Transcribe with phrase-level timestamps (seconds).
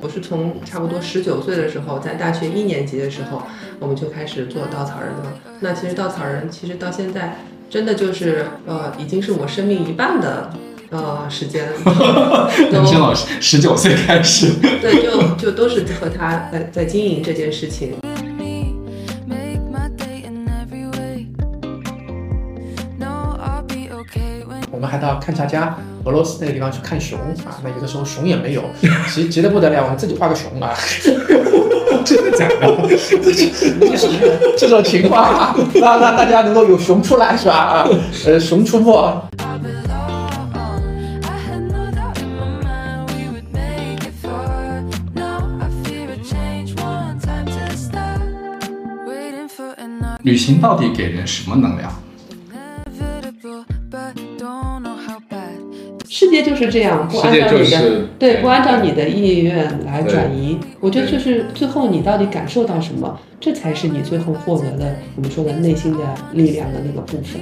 [0.00, 3.42] 我是从差不多十九岁的时候，在大学一年级的时候，
[3.80, 5.32] 我们就开始做稻草人了。
[5.58, 10.52] 那其实稻草人，其实到现在真的就是呃，已经是我生命一半的
[10.90, 11.66] 呃时间。
[12.70, 17.96] 陈星老师十九岁开始，对，就就都是和他在在经营这件事情。
[24.82, 28.64] 们还到勘察家俄罗斯那个地方去看熊啊，那有的时候熊也没有，
[29.14, 30.74] 急 急得不得了，我们自己画个熊啊，
[32.04, 32.66] 真的假的？
[32.88, 32.96] 就
[33.96, 34.08] 是
[34.58, 37.54] 这种情况啊，让让大家能够有熊出来是吧？
[37.54, 37.88] 啊，
[38.26, 39.22] 呃，熊出没。
[39.38, 39.46] I
[41.46, 44.82] had no doubt in my mind we would make it far.
[45.14, 46.74] Now I fear a change.
[46.74, 48.20] One time to stop.
[49.06, 51.92] Waiting for an 旅行到底给人什么能量？
[56.32, 60.58] 界就是这样，不按照你的就是对，不按照你的意愿来转移。
[60.80, 66.00] 我觉得就是最后你到底感受到什么，这才是你最后获得的我们说的内心的
[66.32, 67.40] 力量的那个部分。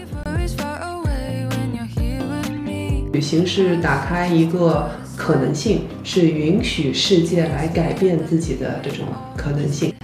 [3.13, 9.05] 旅行是打开一个可能性，是允许世界来改变自己的这种
[9.37, 9.95] 可能性。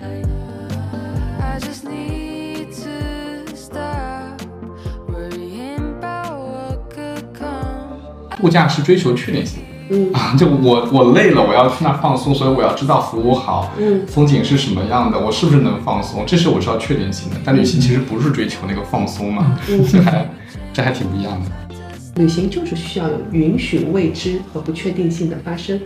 [8.36, 17.36] 度假是追求确定性嗯啊，就我我累了，我要去那儿放松，所以我要知道服务好，嗯，风景是什么样的，我是不是能放松，这是我是要确定性的。
[17.44, 20.28] 但旅行其实不是追求那个放松嘛，嗯 这还
[20.72, 21.50] 这还挺不一样的。
[22.16, 25.78] 旅行就是需要有允许未知和不确定性的发生。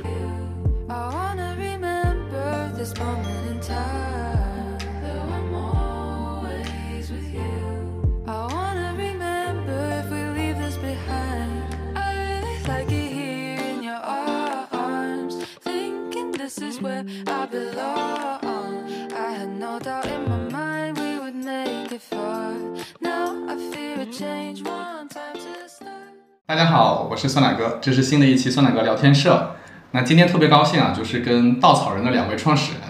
[26.46, 29.56] 大家好，我是酸奶哥，这是新的一期酸奶哥聊天社。
[29.90, 32.82] 那今天特别高兴啊，就是跟稻草人的两位创始人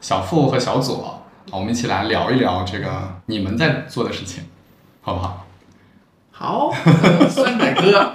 [0.00, 1.20] 小付和小左，啊，
[1.52, 4.44] 我们一起来聊一聊这个你们在做的事情，
[5.02, 5.46] 好不好？
[6.30, 6.72] 好，
[7.02, 8.10] 呃 酸奶哥，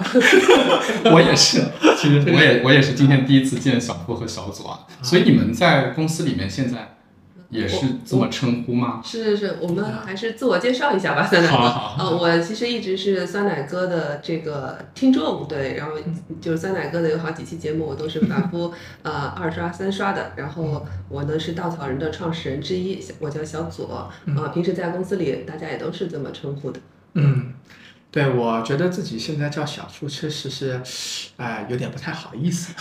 [1.14, 1.62] 我也是，
[1.96, 6.96] 其实我也我也是今天第一次见小付和小左啊，所以你们在公司里面现在
[7.52, 9.02] 也是这么称呼吗？
[9.04, 11.56] 是是是，我们还是自我介绍一下吧，酸奶哥。
[12.02, 15.92] 呃，我其实一直是酸奶哥的这个听众，对，然后
[16.40, 18.72] 就是酸奶哥的有好几期节目，我都是反复
[19.04, 20.32] 呃二刷三刷的。
[20.34, 26.80] 然后我呢是稻草人的创始人之一，我叫小左，呃，平时在公司里大家也都是这么称呼的。
[27.14, 27.52] 嗯，
[28.12, 30.78] 对，我觉得自己现在叫小付，确实是，
[31.38, 32.74] 哎、有点不太好意思，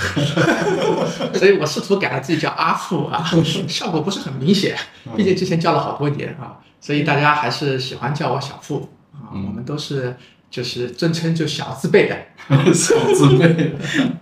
[1.33, 3.23] 所以我试图改了自己叫阿富啊，
[3.65, 4.75] 效果不是很明显，
[5.15, 10.13] 毕竟之前叫了好多年啊，所以大家还是喜欢叫我小付啊，嗯我们都是
[10.49, 12.17] 就是尊称就小字辈的，
[12.73, 13.73] 小字辈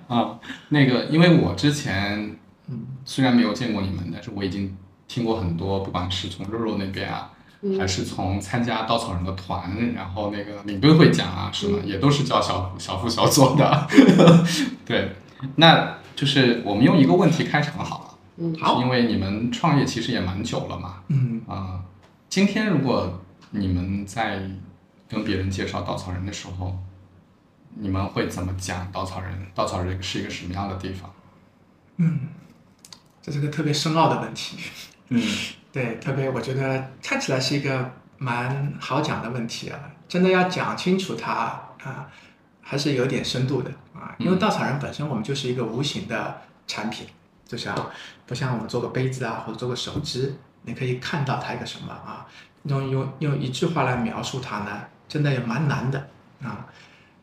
[0.08, 0.38] 啊，
[0.70, 2.38] 那个，因为我之前
[2.68, 4.78] 嗯虽然没有见过你们，但是我已经
[5.08, 7.32] 听过很多，不管是从肉肉那边啊，
[7.78, 13.88] 还是从参加稻草人的团，然后那个领队会讲啊什么，也都是叫小小付小左的。
[14.86, 15.16] 对，
[15.56, 21.82] 那就是我们用一个问题开场好了，嗯就是因为你们创业其实也蛮久了嘛，嗯啊、
[22.30, 23.22] 今天如果
[23.52, 24.50] 你们在
[25.10, 26.78] 跟别人介绍稻草人的时候，
[27.76, 29.48] 你们会怎么讲稻草人？
[29.54, 31.12] 稻草人是一个什么样的地方？
[31.98, 32.20] 嗯
[33.22, 34.58] 这是个特别深奥的问题。
[35.10, 35.22] 嗯
[35.72, 41.32] 对，特别我觉得看起来是一个蛮好讲的问题啊，真的要讲清楚它
[41.84, 42.08] 啊，
[42.62, 44.16] 还是有点深度的啊。
[44.18, 47.08] 因为稻草人本身我们就是一个无形的产品，
[47.46, 47.76] 就像
[48.26, 52.26] 不像我们做个杯子啊，或者做个手机，你可以看到它一个什么啊，
[52.64, 56.08] 用用用一句话来描述它呢，真的也蛮难的
[56.42, 56.66] 啊。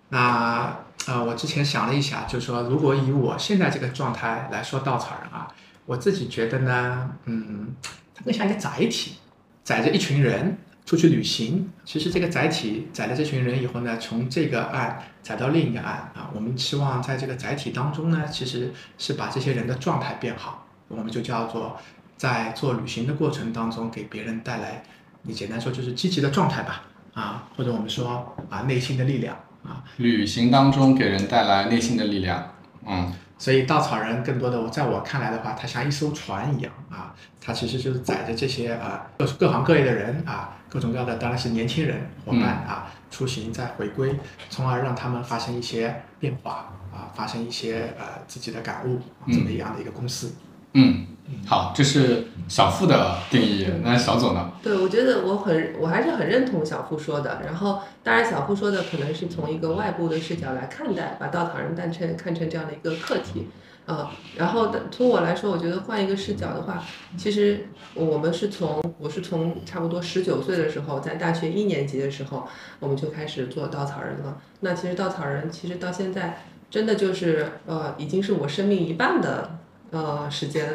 [0.09, 0.77] 那
[1.09, 5.47] 呃，我之前想了一下，就是说，如果以我现在这个状态来说稻草人啊，
[5.85, 7.75] 我自己觉得呢，嗯，
[8.17, 9.17] 它更像一个载体，
[9.63, 11.71] 载着一群人出去旅行。
[11.85, 21.77] 其实这个载体载了这群人以后呢，从这个岸载到另一个岸啊，我们期望在这个载体当中呢，其实是把这些人的状态变好，我们就叫做
[22.17, 24.83] 在做旅行的过程当中给别人带来，
[25.23, 32.53] 你简单说就是积极的状态吧，啊，或者我们说啊内心的力量啊，旅行当中给人带来内心的力量。
[32.89, 44.19] 嗯所以稻草人更多的，我在我看来的话，它像一艘船一样啊，它其实就是载着这些啊各各行各业的人啊，各种各样的，当然是年轻人伙伴啊，出行再回归，
[44.49, 50.35] 从而让他们发生一些变化啊，发生一些呃自己的感悟，这么一样的一个公司。
[50.73, 51.07] 嗯，
[51.47, 53.67] 好，这是小付的定义。
[53.83, 54.51] 那小左呢？
[54.63, 57.43] 对，我觉得我很，我还是很认同小付说的。
[57.45, 63.49] 然后，当然小付说的可能是从一个外部的视角来看待，把稻草人当成看成这样的一个课题。
[63.87, 66.83] 啊，然后从我来说，我觉得换一个视角的话，
[67.17, 72.49] 其实我们是从我是从差不多十九岁的时候，在大学一年级的时候，
[72.81, 74.39] 我们就开始做稻草人了。
[74.59, 79.57] 那其实稻草人其实到现在真的就是呃，已经是我生命一半的
[79.91, 80.73] 呃时间。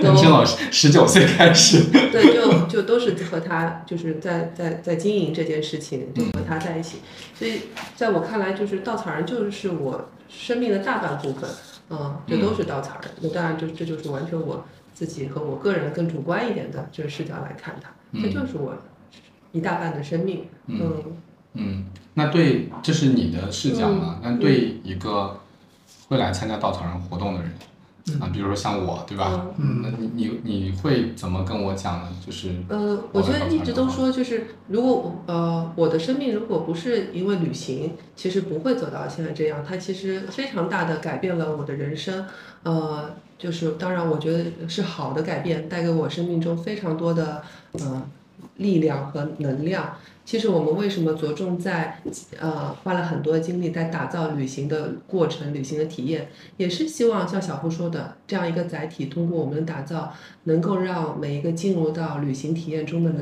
[0.00, 1.84] 年轻老师十九岁开始。
[1.90, 6.98] 对，就就都是和他就是在在在经营这件事情，就和他在一起。
[7.34, 7.62] 所以
[7.94, 11.48] 在我看来，就是稻草人就是我生命的大半部分。
[11.88, 13.10] 嗯，这都是稻草人。
[13.20, 17.90] 那当然，就这就是完全我自己和我个人更主观一点的这个视角来看它，
[18.20, 18.74] 这就是我
[19.52, 20.46] 一大半的生命。
[20.66, 20.92] 嗯
[21.52, 24.18] 嗯，那对，这是你的视角嘛？
[24.20, 25.38] 那对一个
[26.08, 27.52] 会来参加稻草人活动的人。
[28.20, 29.46] 啊，比如说像我，对吧？
[29.58, 32.08] 嗯，那你你你会怎么跟我讲呢？
[32.24, 39.64] 就是呃，我觉得一直都说，就是如果我呃我的生命如果不是因为旅行，其实不会走到现在这样。
[39.66, 42.24] 它其实非常大的改变了我的人生，
[42.62, 47.42] 呃，就是当然我觉得是好的改变，带给我生命中非常多的
[47.72, 48.02] 呃
[48.58, 49.96] 力量和能量。
[50.26, 52.02] 其实我们为什么着重在，
[52.40, 60.12] 呃，花了很多精力在打造旅行的过程、旅行的体验，也是希望像小胡说的这样一个载体，通过我们的打造，
[60.42, 63.12] 能够让每一个进入到旅行体验中的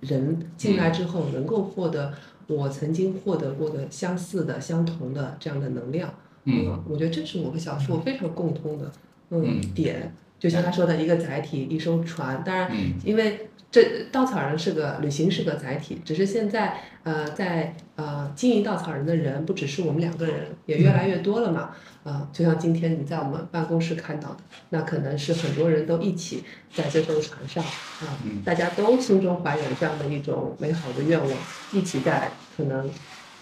[0.00, 2.14] 人进来之后，能够获得
[2.46, 6.12] 我曾经获得过的相似的、相同的这样的能量。
[6.44, 8.90] 嗯，我觉得这是我和小付非常共通的
[9.28, 12.42] 嗯点，就像他说的一个载体，一艘船。
[12.42, 12.70] 当然，
[13.04, 13.50] 因为。
[13.74, 21.70] 这稻草人是个旅行是个载体，只是现在呃在呃经营稻草人的人不只是我们两个人，也越来越多了嘛。
[22.04, 24.36] 呃，就像今天你在我们办公室看到的，
[24.68, 31.28] 那可能是很多人都一起在这艘船上啊，大家都心中怀有这样的一种美好的愿望，
[31.72, 32.88] 一起在可能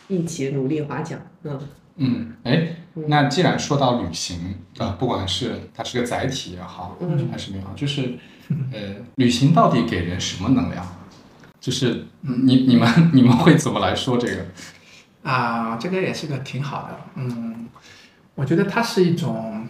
[0.09, 1.21] 一起努力划桨。
[1.43, 1.61] 嗯
[1.97, 6.97] 嗯，哎，那既然说到旅行啊，不管是它是个载体也好，
[7.31, 8.15] 还是美好，就是。
[8.73, 10.87] 呃，旅行到底给人什么能量？
[11.61, 14.47] 就是你你们你们会怎么来说这个？
[15.23, 17.01] 啊，这个也是个挺好的。
[17.15, 17.69] 嗯，
[18.35, 19.67] 我觉得它是一种，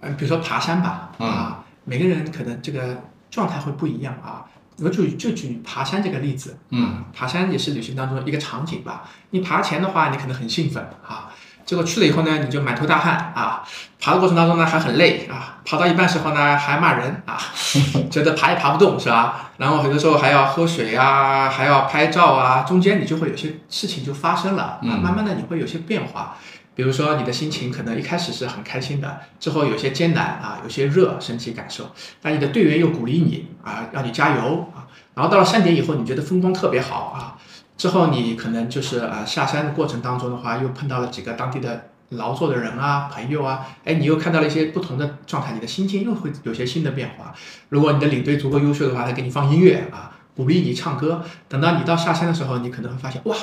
[0.00, 4.46] 嗯，比如说爬山吧，啊，每个人可能这个状态会不一样啊。
[4.78, 9.10] 我就就举爬山这个例子，嗯，爬山也是旅行当中一个场景吧。
[9.30, 11.30] 你爬前的话，你可能很兴奋啊。
[11.70, 13.62] 结果去了以后呢，你就满头大汗啊，
[14.00, 17.38] 爬的过程当中呢还很累啊，爬到一半时候呢还骂人啊，
[18.10, 19.52] 觉得爬也爬不动是吧？
[19.56, 26.36] 然后很多时候还要喝水啊，还要拍照啊，中间你就会有些事情就发生了啊，慢慢的你会有些变化，
[26.74, 31.88] 比如说你的心情可能一开始是很开心的，之后有些艰难啊，有些热身体感受，
[32.20, 37.38] 但你的队员又鼓励你啊，让你加油啊，然后到了山顶以后，你觉得风光特别好啊。
[37.80, 47.34] 之后你可能就是呃下山的过程当中的话，又碰到了几个当地的劳作的人啊朋友啊，哎，你又看到了一些不同的状态，你的心情又会有些新的变化。
[47.70, 51.24] 如果你的领队足够优秀的话，他给你放音乐啊，鼓励你唱歌。
[51.48, 53.34] 等到你到下山的时候，你可能会发现哇，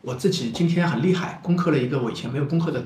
[0.00, 2.82] 我自己今天很厉害，攻克了一个我以前没有攻克的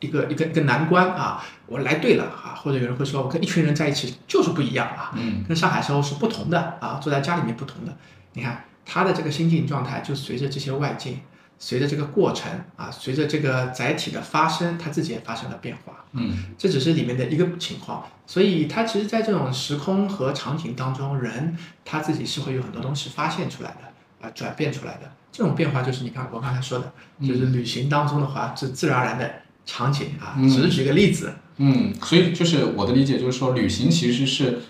[0.00, 2.56] 一个一个一个难关啊，我来对了啊。
[2.56, 7.94] 或者有人会说，我跟一群人在一起就是不一样啊，嗯，跟上海时候是不同的啊，坐在家里面不同的，
[8.32, 8.64] 你看。
[8.90, 11.20] 他的这个心境状态，就随着这些外境，
[11.58, 16.06] 随着这个过程啊，随着这个载体的发生，他自己也发生了变化。
[16.12, 18.06] 嗯，这只是里面的一个情况。
[18.26, 21.54] 所以，他其实，在这种时空和场景当中，人
[21.84, 25.12] 他自己是会有很多东西发现出来的，啊，转变出来的。
[25.30, 26.90] 这种变化就是你看我刚才说的，
[27.20, 29.30] 就是旅行当中的话，是自然而然的
[29.66, 30.34] 场景啊。
[30.44, 31.34] 只是举个例子。
[31.58, 34.60] 嗯，所以就是我的理解就是说，旅行其实是。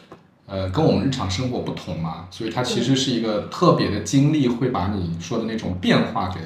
[0.48, 6.40] 呃，跟我们日常生活不同嘛，所以它其实是一个特别的经历，会把你说的那种变化给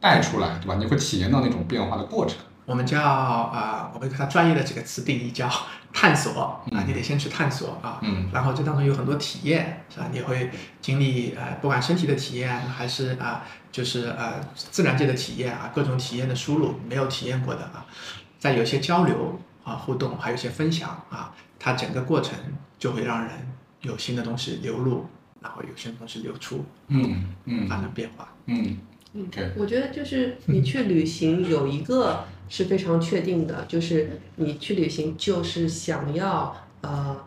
[0.00, 0.76] 带出来，对吧？
[0.76, 2.36] 你会体验到那种变化的过程。
[2.64, 5.50] 我们叫啊，我们给它专业的几个词定义叫
[5.92, 10.06] 探索啊，你得先去探索啊，嗯，然后这当中有很多体验，是吧？
[10.12, 10.48] 你会
[10.80, 13.42] 经历呃，不管身体的体验还是啊，
[13.72, 17.84] 就是呃自然界的体验啊，各种体验的输入，没有体验过的啊，
[18.38, 22.36] 再有一些交流啊互动，还有一些分享啊，它整个过程。
[22.80, 23.32] 就会让人
[23.82, 25.04] 有新的东西流入，
[25.42, 28.78] 然后有新的东西流出，嗯嗯，发生变化，嗯
[29.12, 29.28] 嗯。
[29.58, 37.18] 我觉得就是你去旅行有一个是非常确定的，就是你去旅行就是想要呃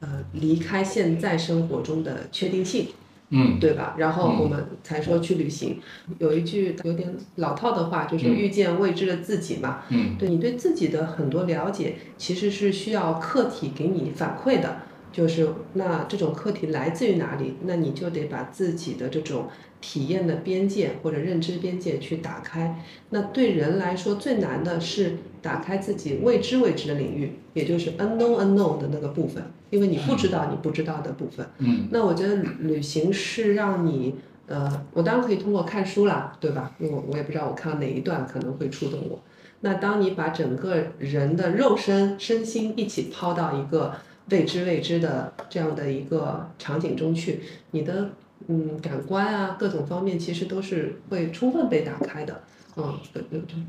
[0.00, 2.88] 呃离开现在生活中的确定性，
[3.30, 3.94] 嗯对吧？
[3.98, 5.80] 然后嗯我们才说去旅行。
[6.18, 9.82] 有一句有点老套的话，就是嗯遇见未知的自己嘛。
[9.90, 14.82] 嗯对你对自己的很多了解，其实是需要客体给你反馈的。
[15.12, 17.56] 就是那这种课题来自于哪里？
[17.64, 19.48] 那你就得把自己的这种
[19.80, 22.80] 体验的边界或者认知边界去打开。
[23.10, 31.46] 那对人来说最难的是打开自己未知未知的领域，也就是 unknown unknown 的那个部分，因为你不知道你不知道的部分。
[31.58, 34.14] 嗯那我觉得旅行是让你，
[34.46, 36.72] 呃，我当然可以通过看书啦，对吧？
[36.78, 39.20] 因为我我也不知道我看到哪一段可能会触动我。
[39.60, 43.94] 那当你把整个人的肉身、身心一起抛到一个
[44.30, 47.40] 未知未知的这样的一个场景中去，
[47.72, 48.10] 你的
[48.48, 52.42] 嗯感官啊各种方面其实都是会充分被打开的。
[52.76, 52.96] 嗯，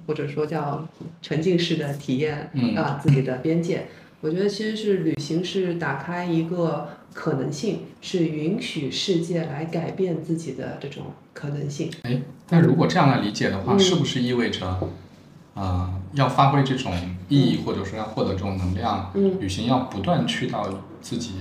[0.05, 0.87] 或者说叫
[1.21, 3.87] 沉浸式的体验嗯啊自己的边界。
[4.21, 11.91] 我觉得其实是旅行是打开一个可能性，是允许世界来改变自己的这种可能性。
[12.03, 14.91] 哎，那如果这样来理解的话，嗯是不是意味着，
[15.55, 16.93] 呃，要发挥这种
[17.27, 20.69] 意义，或者说要获得这种能量，嗯旅行要不断去到
[21.01, 21.31] 自己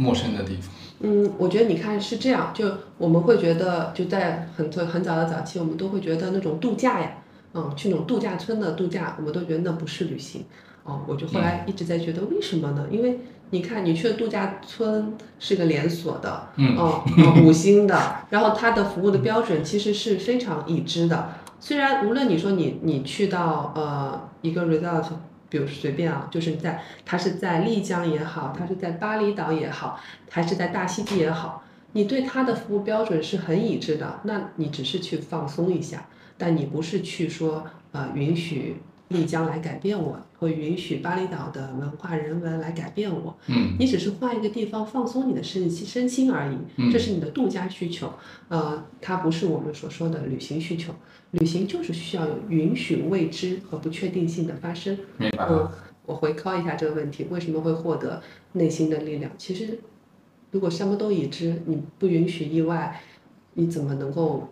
[0.00, 0.70] 陌生的地方？
[1.02, 2.66] 嗯，我觉得你看是这样，就
[2.98, 7.12] 我们会觉得，就在很早很早的早期，我们都会觉得那种度假呀，
[7.54, 10.44] 嗯，去那种度假村的度假，我们都觉得那不是旅行。
[10.84, 12.86] 哦，我就后来一直在觉得为什么呢？
[12.90, 17.94] 因为你看，你去的度假村是个连锁的，嗯哦，呃五星的，
[18.30, 21.32] 然后它的服务的标准其实是非常已知的。
[21.58, 25.04] 虽然无论你说你你去到呃一个 resort，
[25.50, 36.06] 比如随便啊，就是在他是在丽江也好，他是在巴厘岛也好，还是在大溪地也好，你对他的服务标准是很一致的，那你只是去放松一下，
[36.38, 48.10] 但你不是去说呃允许丽江来改变我，或允许巴厘岛的文化人文来改变我，嗯你只是换一个地方放松你的身心身心而已，嗯这是你的度假需求，
[48.48, 50.94] 呃，它不是我们所说的旅行需求。
[51.32, 54.98] 旅行就是需要有允许未知和不确定性的发生。
[55.18, 55.70] 明白了。
[55.70, 59.30] 嗯，我回靠一下这个问题，为什么会获得内心的力量？
[59.36, 59.78] 其实，
[60.50, 63.00] 如果什么都已知，你不允许意外，
[63.54, 64.48] 你怎么能够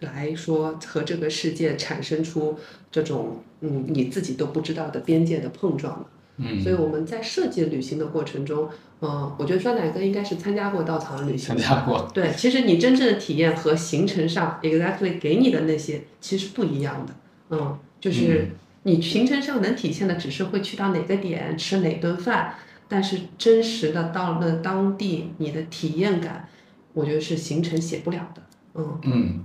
[0.00, 2.58] 来说和这个世界产生出
[2.90, 6.06] 这种嗯你自己都不知道的边界的碰撞呢？
[6.38, 8.68] 嗯，所以我们在设计旅行的过程中，
[9.00, 11.56] 嗯、我觉得酸奶哥应该是参加过稻草人旅行参。
[11.56, 12.10] 加过。
[12.12, 17.14] 对，其实你真正的体验和行程上 exactly 给你的那些其实不一样的，
[17.50, 18.50] 嗯，就是
[18.82, 22.54] 你行程上能体现的只是会去到哪个点吃哪顿饭，
[22.86, 26.46] 但是真实的到了当地你的体验感，
[26.92, 28.42] 我觉得是行程写不了的，
[28.74, 29.40] 嗯嗯，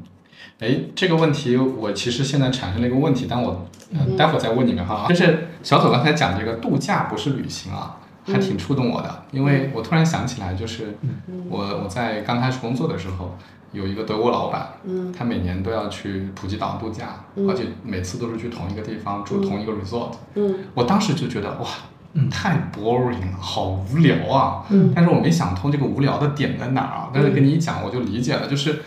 [0.60, 5.06] 哎，这个问题我其实现在产生了一个问题，但我呃嗯待会儿再问你们哈。
[5.10, 10.98] 就是小左刚才讲这个度假不是旅行啊，还挺触动我的，因为我突然想起来，就是
[11.50, 13.36] 我我在刚开始工作的时候，
[13.72, 15.12] 有一个德国老板，嗯。
[15.12, 17.50] 他每年都要去普吉岛度假，嗯。
[17.50, 20.12] 而且每次都是去同一个地方住同一个 resort。
[20.36, 20.56] 嗯。
[20.74, 21.68] 我当时就觉得哇，
[22.14, 22.30] 嗯。
[22.30, 24.64] 太 boring 了，好无聊啊。
[24.70, 24.92] 嗯。
[24.96, 27.10] 但是我没想通这个无聊的点在哪儿啊。
[27.14, 28.82] 但是跟你一讲，我就理解了，就是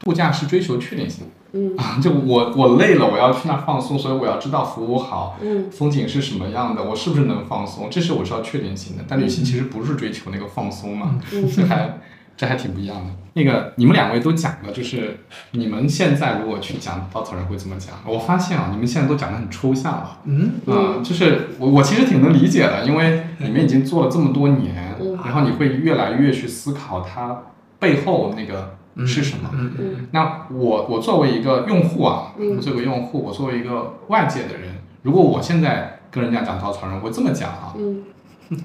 [0.00, 1.98] 度假是追求确定性嗯啊。
[2.02, 9.04] 就我我累了，我要去那儿放松，所以我要知道服务好，嗯风景是什么样的，我是不是能放松，这是我是要确定性的。
[9.06, 11.98] 但旅行其实不是追求那个放松嘛，嗯 这还
[12.36, 13.10] 这还挺不一样的。
[13.34, 15.20] 那个你们两位都讲了，就是
[15.52, 17.94] 你们现在如果去讲稻草人会怎么讲？
[18.04, 20.18] 我发现啊，你们现在都讲的很抽象了。
[20.24, 27.40] 嗯嗯，就是我我其实挺能理解的，因为你们已经做了这么多年，嗯然后你会越来越去思考它
[27.78, 28.76] 背后那个
[29.06, 29.50] 是什么。
[29.52, 30.08] 嗯嗯。
[30.12, 32.56] 那我我作为一个用户啊，嗯。
[32.56, 38.04] 我作为用户，我作为一个外界的人，如果我现在跟人家讲稻草人，我会这么讲啊，嗯。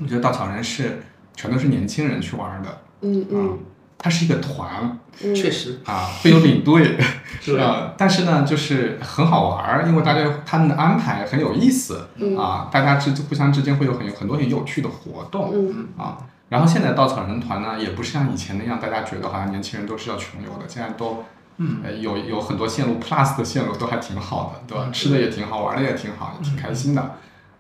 [0.02, 1.04] 我觉得稻草人是
[1.36, 3.60] 全都是年轻人去玩的，嗯嗯。
[3.98, 5.80] 它是一个团嗯，确实。
[5.86, 6.98] 啊，会有领队，
[7.40, 7.56] 是。
[7.56, 12.38] 呃，但是呢，就是很好玩儿，因为大家他们的安排很有意思嗯。
[12.38, 15.88] 啊，大家之互相之间会有很有很多很有趣的活动嗯。
[15.98, 16.18] 啊。
[16.50, 21.24] 然后现在稻草人团呢，也不是像以前那样，大家觉得好像年轻人都是要穷游的，现在都
[21.58, 21.82] 嗯。
[21.84, 24.90] 呃有有很多线路 plus 的线路都还挺好的，对吧？
[24.92, 27.02] 吃的也挺好，玩的也挺好，也挺开心的。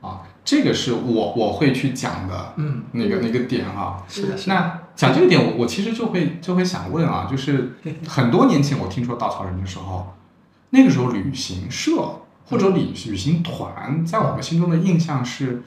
[0.01, 0.21] 啊。
[0.43, 2.83] 这个是我我会去讲的嗯。
[2.91, 4.53] 那个那个点哈、是的是的。
[4.53, 7.75] 那讲这个点，我我其实就会就会想问啊，就是
[8.07, 10.13] 很多年前我听说稻草人的时候，
[10.69, 15.63] 那个时候旅行社或者旅旅行团在我们心中的印象是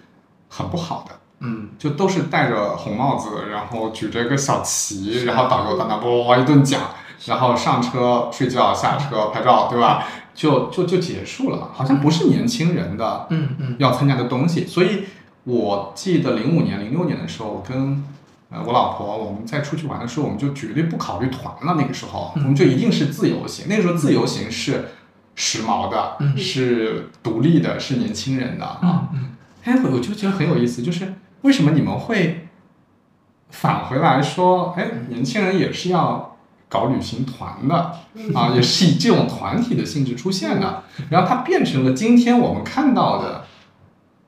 [0.48, 6.80] 很不好的，嗯就都是戴着红帽子，然后举着个小旗，然后导游在那叭一顿讲，
[7.26, 10.04] 然后上车睡觉，下车拍照，对吧？
[10.34, 14.66] 就就就结束了，好像不是年轻人的嗯嗯要参加的东西。
[14.66, 15.04] 所以
[15.44, 18.04] 我记得零五年、零六年的时候，我跟
[18.50, 21.74] 呃，我老婆我们在出去玩的时候，我们就绝对不考虑团了。
[21.76, 23.66] 那个时候，嗯我们就一定是自由行。
[23.68, 24.88] 那个时候自由行是
[25.34, 29.08] 时髦的，嗯是独立的，是年轻人的啊。
[29.12, 29.30] 嗯
[29.64, 32.48] 哎，我我就觉得很有意思，就是为什么你们会
[33.50, 36.36] 返回来说，哎，年轻人也是要
[36.68, 37.74] 搞旅行团的
[38.34, 43.44] 啊，也是以这种团体的性质出现的，然后它变成了今天我们看到的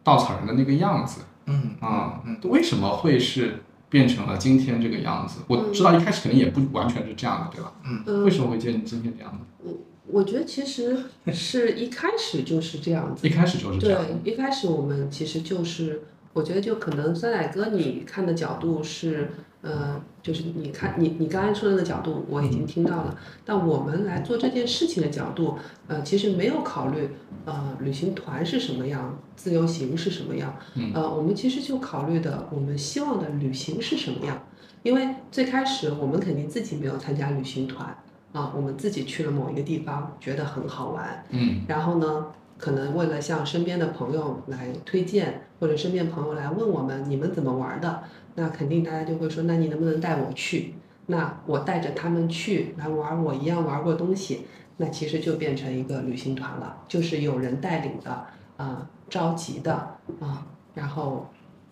[0.03, 1.23] 稻草人的那个样子。
[1.47, 5.41] 嗯啊嗯，为什么会是变成了今天这个样子？
[5.49, 7.73] 我知道一开始肯定也不完全是这样的，对吧？
[7.85, 8.25] 嗯。
[8.25, 9.33] 为什么会变成今天这样？
[9.33, 9.71] 的？
[10.07, 19.31] 我觉得其实是一开始就是这样子一，开始就是这对样，一开始我们其实就是，我觉得就可能酸奶哥你看的角度是，
[19.63, 25.59] 呃，就是你看你你刚才说的那个角度我已经听到了，但我们来做这件事情的角度，
[25.89, 27.09] 呃，其实没有考虑，
[27.45, 30.93] 呃，旅行团是什么样，自由行是什么样，嗯。
[30.95, 34.41] 呃，我们其实就考虑的我们希望的旅行是什么样，
[34.83, 37.97] 因为最开始我们肯定自己没有参加旅行团。
[38.33, 41.63] 啊，我们自己去了某一个地方，觉得很好玩，嗯。
[41.67, 42.27] 然后呢，
[42.61, 48.03] 可能为了向身边的朋友来推荐，或者身边朋友来问我们你们怎么玩的，
[48.35, 50.75] 那肯定大家就会说，那你能不能带我去？
[51.07, 58.27] 那我带着他们去来玩我一样玩过东西，那其实就变成一个旅行团了，就是有人带领的，
[58.59, 59.73] 啊、召集的
[60.21, 61.27] 啊、然后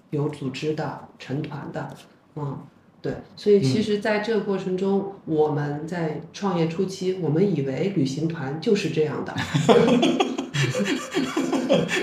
[0.08, 1.94] 有组织的、成团的，
[2.36, 2.58] 嗯。
[3.00, 9.32] 对，所以其实在这个过程中，我们在创业初期，我们以为旅行团就是这样的。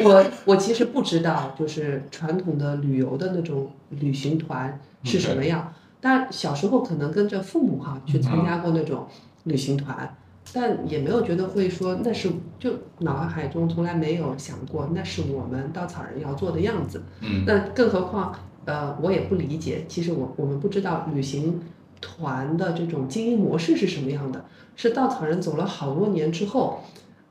[0.04, 5.74] 我我其实不知道，就是传统的旅游的那种旅行团是什么样。
[6.00, 9.08] 但小时候可能跟着父母哈去参加过那种
[9.46, 10.16] 旅行团，
[10.54, 17.04] 但也没有觉得会说那是就脑海中从来没有想过那是我们稻草人要做的样子。
[17.22, 18.34] 嗯那更何况，
[18.66, 19.86] 呃，我也不理解。
[19.88, 21.62] 其实我我们不知道旅行
[22.02, 24.46] 团的这种经营模式是什么样的，
[24.76, 26.84] 是稻草人走了好多年之后，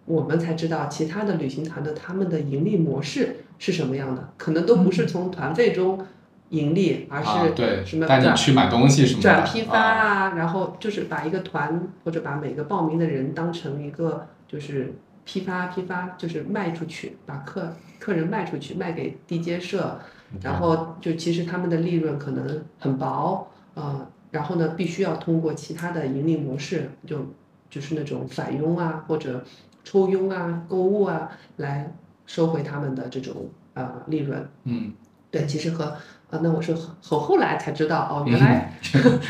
[0.04, 6.04] 我们才知道其他的旅行团的他们的盈利模式是什么样的，可能都不是从团费中
[6.50, 19.98] 盈利，而啊，是对什么，带你去买东西什么的，转批发啊啊，然后就是把一个团或者把每个报名的人当成一个就是批发批发，就是卖出去，把客客人卖出去，卖给地接社，
[20.42, 27.26] 然后就其实他们的利润可能很薄，呃，然后呢，必须要通过其他的盈利模式，就
[27.70, 29.44] 就是那种返佣啊或者
[29.84, 31.92] 抽佣啊、购物啊，来
[32.26, 34.48] 收回他们的这种呃利润。
[34.64, 34.92] 嗯，
[35.30, 35.96] 对，其实和
[36.30, 38.72] 呃，那我是很后来才知道哦，原来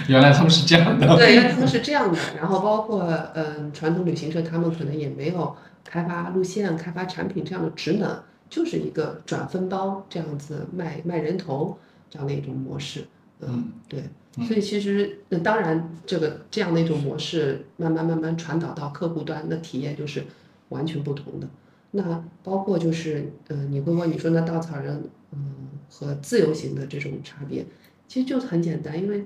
[0.09, 2.19] 原来他们是这样的，对，原来他们是这样的。
[2.37, 3.03] 然后包括
[3.35, 8.09] 嗯，传统旅行社他们可能也没有开发路线、开发产品这样的职能，
[8.55, 11.77] 就是一个转分包这样子卖卖人头
[12.09, 13.05] 这样的一种模式。
[13.40, 14.05] 嗯，对。
[14.47, 20.23] 所以其实，那当然，这个这样的一种模式慢慢慢慢传导到客户端的体验就是
[20.69, 21.49] 完全不同的。
[21.90, 25.38] 那包括就是，呃，你会问你说那稻草人，嗯，
[25.90, 27.67] 和自由行的这种差别，
[28.07, 29.25] 其实就是很简单，因为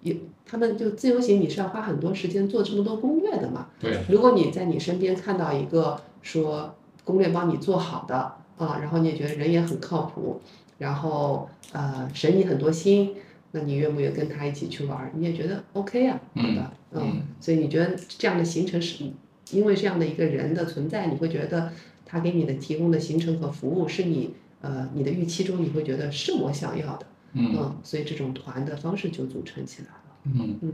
[0.00, 3.68] 有他们就自由行，你是要花很多时间做这么多攻略的嘛。
[3.78, 6.74] 对，如果你在你身边看到一个说
[7.04, 10.40] 攻略帮你做好的啊，然后你也觉得人也很靠谱，
[10.78, 13.14] 然后呃省你很多心，
[13.52, 15.10] 那你愿不愿意跟他一起去玩儿？
[15.14, 16.72] 你也觉得 OK 啊，对吧？
[16.92, 19.04] 嗯嗯，所以你觉得这样的行程是
[19.50, 21.72] 因为这样的一个人的存在，你会觉得
[22.06, 30.72] 他给你的提供的行程和服务是你呃你的预期中你会觉得是我想要的，嗯嗯，所以这种团的方式就组成起来了，嗯嗯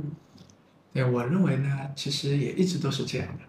[0.93, 3.45] 对，我认为呢，其实也一直都是这样的。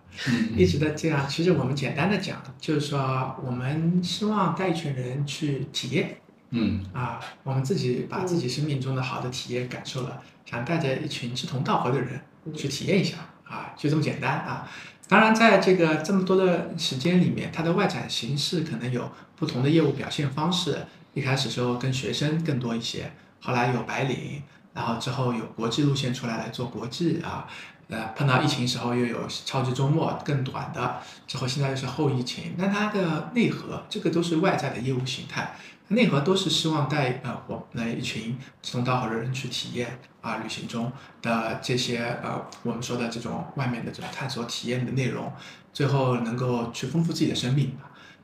[0.55, 1.27] 一嗯直在这样。
[1.27, 6.17] 其实我们简单的讲，就是说我们希望带一群人去体验
[6.51, 12.19] 嗯啊，我们自己把自己生命中的好的体验感受了，想带着一群志同道合的人
[12.53, 14.69] 去体验一下啊，就这么简单啊。
[15.07, 20.85] 当然，在这个这么多的时间里面，它的外展形式可能有不同的业务表现方式。
[21.13, 24.41] 一开始时候跟学生更多一些，后来有白领，
[24.73, 27.45] 然后之后有国际路线出来来做国际啊，
[27.89, 35.55] 呃，碰到疫情时候又有超级周末更短的，之后现在又是后疫情，那它的内核这个都是外在的业务形态，
[35.89, 40.89] 内核都是希望带呃我们的一群志同道合的人去体验啊旅行中
[41.21, 45.33] 的这些呃我们说的这种外面的这种探索体验的内容，
[45.73, 47.75] 最后能够去丰富自己的生命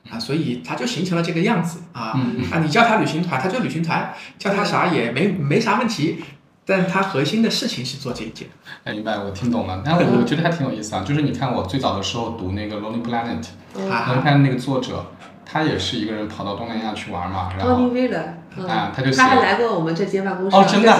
[0.10, 2.14] 啊，所以它就形成了这个样子啊。
[2.16, 6.24] 嗯啊，你叫它旅行团，它就旅行团，叫它啥也没没啥问题。
[6.68, 8.50] 但它核心的事情是做这一件。
[8.84, 9.82] 哎，明白，我听懂了。
[9.86, 13.42] 但我我觉得还挺有意思啊，就是你看我最早的时候读那个《Lonely Planet》，
[13.76, 15.06] 嗯啊《Lonely Planet》那个作者，
[15.46, 18.12] 他他也是一个人跑到东南亚去玩嘛，然 Tony
[18.60, 20.58] 后啊，他就写他还来过我们这间办公室。
[20.58, 20.92] 哦真的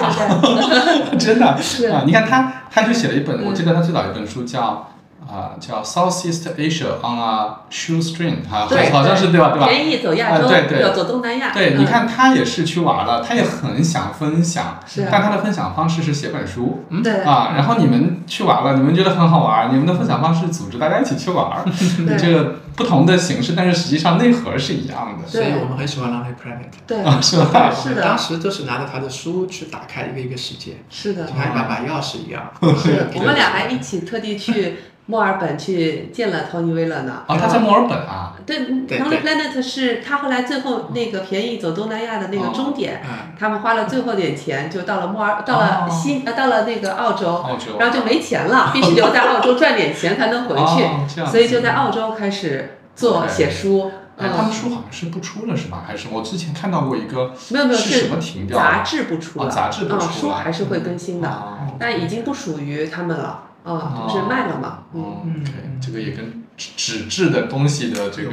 [1.18, 4.90] 真的是啊，你看他他就写了一本，嗯我记得他最早一本书叫
[5.30, 9.50] 啊、叫 Southeast Asia on a Shoestring，哈、对好像是对吧？
[9.50, 9.66] 对吧？
[9.68, 11.52] 便宜走亚洲，啊对对要走东南亚。
[11.52, 16.84] 对，嗯你看他也是去玩了，他也很想分享，是啊但他的分享方式是写本书。
[16.88, 21.62] 嗯对啊，然后你们去玩了，你们觉得很好玩，你们的分享方式组织大家一起去玩，
[22.06, 25.28] 对这个不同的形式，但是实际上内核是一样的。
[25.28, 26.72] 所以我们很喜欢 Lonely Planet。
[26.86, 27.70] 对啊，是吧？
[27.74, 32.50] 是的当时就是拿着他的书去打开一个一个世界，是的就，像一把把钥匙一样。
[32.78, 34.76] 是我们俩还一起特地去
[35.10, 37.22] 墨尔本去见了 Tony Wheeler 呢。
[37.26, 47.78] 哦，他在墨尔本啊，对对 Lonely 对 Planet 是他后来最后那个便宜走东南亚的那个终点，嗯，他们花了最后点钱，就到了墨尔，到了新，呃，到了那个澳洲，澳洲。
[47.80, 53.90] 然后就没钱了，必须留在澳洲赚点钱才能回去，哦这样所以就在澳洲开始做写书。
[54.18, 55.84] 哎，他们嗯，书好像是不出了是吧？
[55.86, 58.82] 还是我之前看到过一个没有没有是什么停掉杂？
[58.82, 65.44] 志不出了，啊杂志不嗯出了书还是会更新的，哦但已经不属于他们了，啊，就是卖了嘛，嗯，
[65.80, 68.30] 这个也跟纸纸质的东西的这个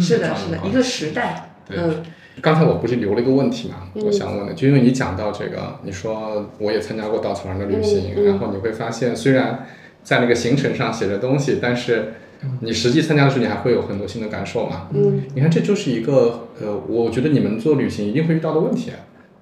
[0.00, 1.76] 是的，嗯是的，一个时代，对。
[1.78, 2.02] 嗯。
[2.40, 4.02] 刚才我不是留了一个问题嘛，嗯。
[4.06, 8.24] 我想问的，就因为你讲到这个，你说我也参加过稻草人的旅行，嗯嗯。
[8.24, 9.66] 然后你会发现，虽然
[10.02, 12.14] 在那个行程上写着东西，但是
[12.60, 14.88] 你实际参加的时候，你还会有很多新的感受嘛。
[14.94, 15.22] 嗯。
[15.34, 18.92] 你看，这就是一个呃，我觉得你们做旅行一定会遇到的问题，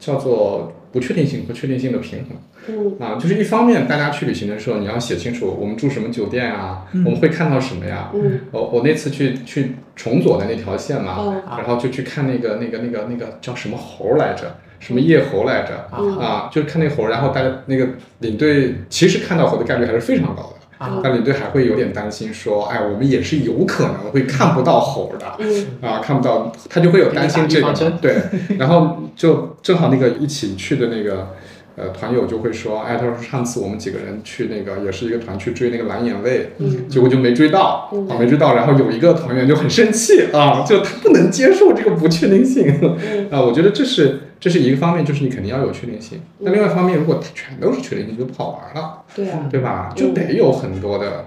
[0.00, 2.36] 叫做不确定性和确定性的平衡。
[2.68, 2.96] 嗯。
[3.00, 7.04] 啊，就是一方面，大家去旅行的时候，你要写清楚我们住什么酒店啊，嗯。
[7.04, 8.10] 我们会看到什么呀。
[8.14, 8.40] 嗯。
[8.50, 11.42] 我我那次去去崇左的那条线嘛，哦。
[11.58, 15.88] 然后就去看那个那个那个那个叫什么猴来着，什么夜猴来着？
[15.96, 16.18] 嗯。
[16.18, 17.88] 啊，就是看那猴，然后大家那个
[18.20, 20.57] 领队其实看到猴的概率还是非常高的。
[20.78, 21.00] 啊。
[21.02, 25.66] 但领队还会有点担心，说，哎，我们也是有可能会看不到猴的，嗯。
[25.82, 28.16] 啊，看不到，他就会有担心这个对，
[28.58, 31.34] 然后就正好那个一起去的那个
[31.78, 36.88] 呃团友就会说，哎，他说上次我们几个人去那个也是一个团去追那个蓝眼泪，嗯。
[36.88, 38.08] 结果就没追到，嗯。
[38.08, 43.28] 啊，没追到，然后有一个团员就很生气啊，就他不能接受这个不确定性，嗯。
[43.32, 49.92] 啊，我觉得这是这是一个方面，就是你肯定要有确定性，嗯那另外一方面，如果全都是确定性，就不好玩了，对啊，对吧？
[49.94, 51.26] 就得有很多的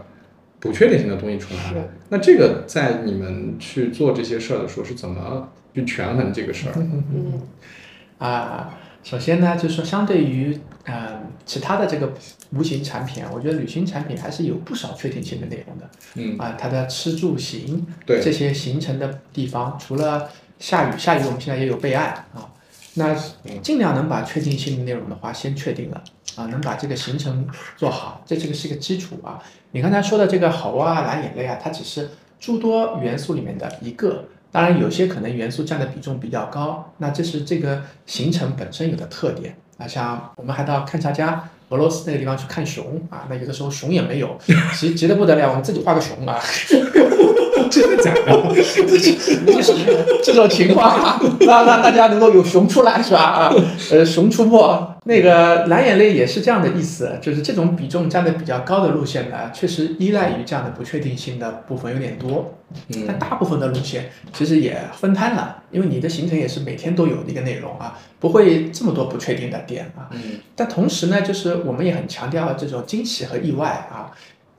[0.59, 1.87] 不确定性的东西出来。
[2.09, 6.73] 那这个在你们去做这些事儿的时候是怎么去权衡这个事儿？
[6.75, 7.41] 嗯。
[8.17, 12.13] 啊，首先呢，就是说相对于呃其他的这个
[12.51, 22.47] 无形产品啊，我觉得旅行产品还是有不少确定性的内容的嗯，啊，它的吃住行对这些行程的地方，除了下雨，下雨我们现在也有备案啊，
[22.93, 23.15] 那
[23.61, 26.03] 尽量能把确定性的内容的话先确定了
[26.35, 29.41] 啊，能把这个行程做好，这这个是一个基础啊。
[29.71, 32.09] 你刚才说的这个猴啊、蓝眼泪啊，它只是
[32.39, 34.25] 诸多元素里面的一个。
[34.51, 39.87] 当然，有些可能元素占的比重比较高，那这是这个行程本身有的特点啊。
[39.87, 44.37] 像我们还到勘察加俄罗斯那个地方去看熊啊，那有的时候熊也没有，
[44.77, 46.37] 急急得不得了，我们自己画个熊啊，
[47.71, 48.31] 真的假的？
[49.45, 49.73] 就是
[50.21, 53.19] 这种情况啊，让让大家能够有熊出来是吧？
[53.21, 53.53] 啊，
[53.91, 54.97] 呃，熊出没。
[55.03, 62.57] 那个蓝眼泪也是这样的意思，就是这种比重占的比较高的路线呢，确实依赖于这样的不确定性的部分有点多。
[62.87, 70.07] 嗯但嗯大部分的路线其实也分摊了，因为你的行程也是每天都有的一个内容啊，不会这么多不确定的点啊。
[70.11, 74.11] 嗯但同时呢，就是我们也很强调这种惊喜和意外啊。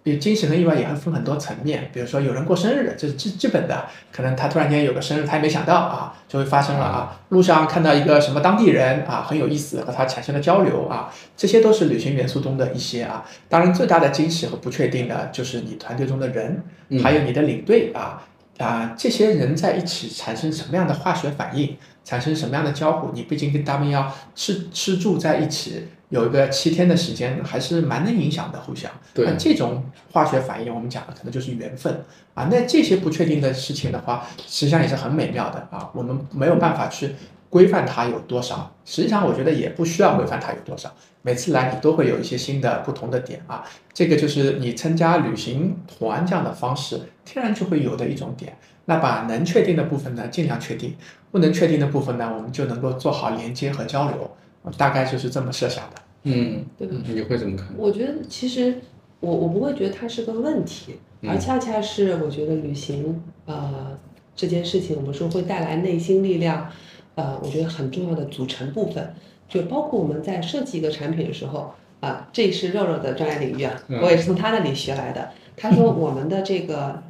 [0.03, 7.21] 比如惊喜和意外也会分很多层面，比如说有人过生日，这是基基本的，可能他突然间有个生日，他也没想到啊，就会发生了啊。
[7.29, 13.25] 路上看到一个什么当地人啊，很有意思，和他产生了交流啊，这些都是旅行元素中的一些啊。
[13.49, 18.23] 当然，最大的惊喜和不确定的就是你团队中的人，嗯还有你的领队啊
[18.59, 28.91] 啊，这些人在一起产生什么样的化学反应，产生什么样的交互，你毕竟跟他们要吃吃住在一起，有一个七天的时间，还是蛮能影响的，互相。
[29.15, 32.49] 对那这种化学反应，我们讲的可能就是缘分啊。
[32.51, 35.91] 那这些不确定的事情的话，实际上也是很美妙的啊。
[35.95, 37.15] 我们没有办法去
[37.49, 40.93] 规范它有多少，实际上我觉得也不需要规范它有多少。
[41.23, 48.55] 每次来你都会有一些新的不同的点啊，这个就是你参加旅行团这样的方式，天然就会有的一种点。
[48.85, 50.91] 那把能确定的部分呢，尽量确定；
[51.31, 54.31] 不能确定的部分呢，我们就能够做好连接和交流。
[54.79, 56.02] 大概就是这么设想的。
[56.25, 57.69] 嗯，对你会怎么看？
[57.77, 58.81] 我觉得其实
[59.21, 63.99] 我我不会觉得它是个问题，嗯而恰恰是我觉得旅行呃
[64.35, 66.71] 这件事情，我们说会带来内心力量，
[67.15, 69.15] 呃，我觉得很重要的组成部分，
[69.49, 75.31] 就包括我们在设计一个产品的时候啊、这是肉肉的专业领域啊，嗯我也是从他那里学来的。
[75.57, 77.01] 他说我们的这个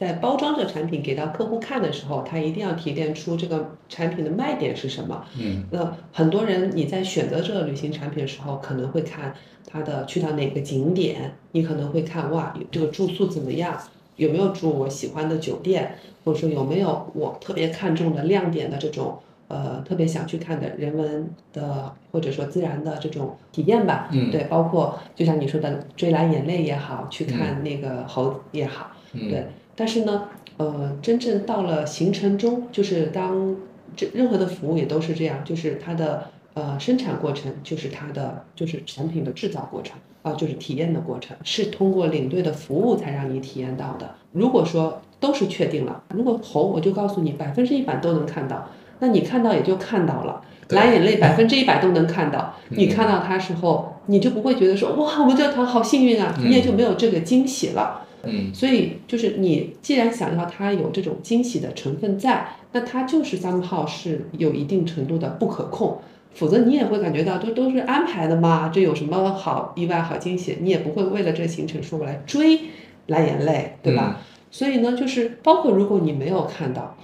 [0.00, 5.22] 在包装这个产品给到客户看的时候，他一定要提炼出这个产品的卖点是什么。
[5.38, 9.34] 嗯那很多人你在选择这个旅行产品的时候，可能会看
[9.66, 13.78] 它的去到哪个景点，你可能会看哇，这个住宿怎么样，
[14.16, 24.08] 有没有住我喜欢的酒店，或者说有没有我特别看重的亮点的这种呃特别想去看的人文的或者说自然的这种体验吧。
[24.12, 29.44] 嗯对，包括就像你说的追蓝眼泪也好，去看那个猴子也好，嗯对。
[29.80, 33.56] 但是呢，呃，真正到了行程中，就是当
[33.96, 44.16] 这任何的服务也都是这样，就是它的呃生产过程，就是它的就是产品的制造过程啊、就是体验的过程，是通过领队的服务才让你体验到的。
[44.32, 50.42] 如果说都是确定了，如果猴我就告诉你百分之一百都能看到，那你看到也就看到了。
[50.68, 58.02] 蓝眼泪百分之一百都能看到， 你嗯看到它时候，你就不会觉得说哇，我们这个团好幸运啊，你也就没有这个惊喜了。
[58.24, 66.00] 嗯所以就是你既然想要它有这种惊喜的成分在，那它就是三号是有一定程度的不可控，
[66.34, 70.58] 否则你也会感觉到都都是安排的嘛，这有什么好意外、好惊喜？
[70.60, 72.60] 你也不会为了这个行程说我来追
[73.06, 74.20] 蓝眼泪，对吧？
[74.50, 76.96] 所以呢，就是包括如果你没有看到，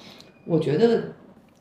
[0.44, 1.12] 我觉得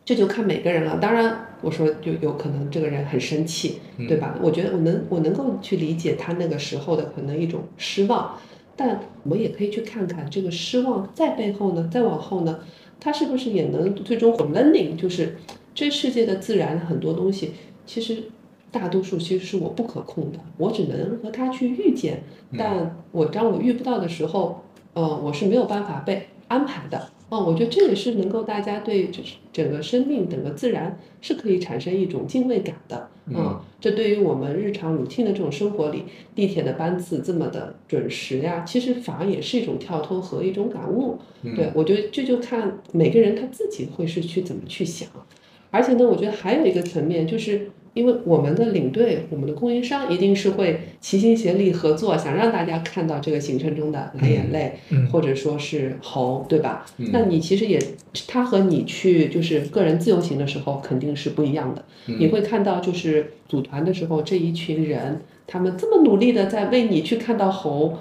[0.03, 0.97] 这就看每个人了。
[0.97, 4.35] 当然，我说就有可能这个人很生气，对吧？
[4.41, 8.35] 我觉得我能我能够去理解他那个时候的可能一种失望，
[8.75, 12.59] 但我们也可以去看看这个失望在背后呢，再往后呢，
[12.99, 15.37] 他是不是也能最终 learning，就是
[15.73, 17.51] 这世界的自然很多东西，
[17.85, 18.23] 其实
[18.71, 22.23] 大多数其实是我不可控的，我只能和他去遇见，
[22.57, 24.61] 但我当我遇不到的时候，
[24.93, 27.09] 呃，我是没有办法被安排的。
[27.29, 33.09] 哦，我觉得这也是能够大家对这整个生命、整个自然是可以产生一种敬畏感的。
[33.27, 36.03] 嗯，这对于我们日常 routine 的这种生活里，
[36.35, 41.17] 地铁的班次这么的准时呀，其实反而也是一种跳脱和一种感悟。
[41.55, 45.09] 对我觉得这就看每个人他自己会是去怎么去想。
[45.71, 56.85] 而且呢，我觉得还有一个层面，就是因为我们的领队、我们的供应商一定是会齐心协力合作，想让大家看到这个行程中的蓝眼泪，嗯或者说是猴，对吧？
[56.97, 57.81] 嗯那你其实也，
[58.27, 61.83] 他和你去就是个人自由行的时候肯定是不一样的。
[62.07, 67.97] 嗯你会看到，就是组团的时候，这一群人他们这么努力的在为你去看到猴，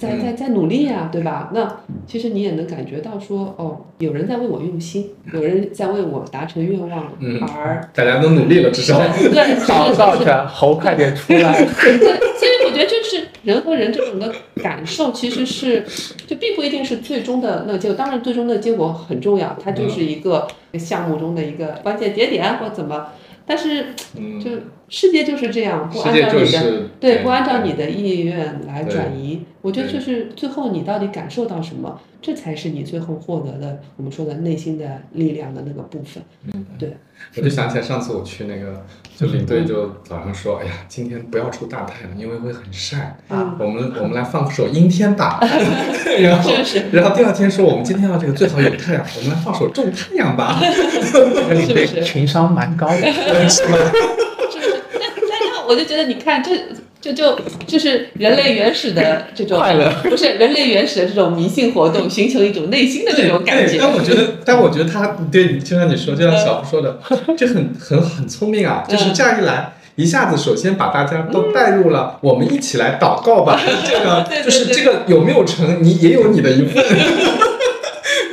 [0.00, 1.50] 在嗯在在努力呀、对吧？
[1.52, 8.98] 那其实你也能感觉到说，哦，有人在为我用心，有人在为我达成愿望，嗯而大家都努力了，至少。
[8.98, 11.52] 对对 是祷告是着猴快点出来。
[11.52, 11.98] 对，
[12.38, 14.32] 其实我觉得就是人和人这种的
[14.62, 15.84] 感受，其实是
[16.26, 17.94] 就并不一定是最终的那个结果。
[17.96, 23.08] 当然，最终的结果很重要，它就是一个项目中的一个关键节点或怎么。
[23.46, 23.86] 但是
[24.16, 24.50] 嗯，就
[24.90, 29.44] 世界就是这样，不按照你的、就是对，不按照你的意愿来转移。
[29.62, 36.22] 我觉得就是最后你到底感受到什么，这才是你最后获得的我们说的内心的力量的那个部分。
[36.52, 36.96] 嗯，对
[37.36, 38.84] 我就想起来上次我去那个，
[39.16, 43.16] 就领队就早上说，哎呀，今天不要出大太阳，因为会很晒。
[43.28, 45.38] 啊，我们我们来放首阴天吧，
[46.20, 46.84] 然后是是？
[46.90, 50.58] 然后第二天说我们今天要这个最好有太阳，我们来放首种太阳吧，
[51.12, 52.96] 这个领队是不是情商蛮高的。
[53.48, 53.76] 是吗？
[55.70, 56.50] 我就觉得，你看这。
[57.00, 57.34] 就就
[57.66, 63.78] 就是人类原始的这种快乐， 不是人类原始的这种迷信活动，寻求一种内心的这种感，觉。
[63.80, 67.00] 但我觉得，但我觉得他对，就像你说，就 像小付说的，
[67.38, 69.72] 这很很很聪明啊，就是这样一来。
[69.96, 73.58] 一下子，首先把大家都带入了，我们一起来祷告吧。
[73.88, 76.84] 这个对对就是这个有没有成，你也有你的一份。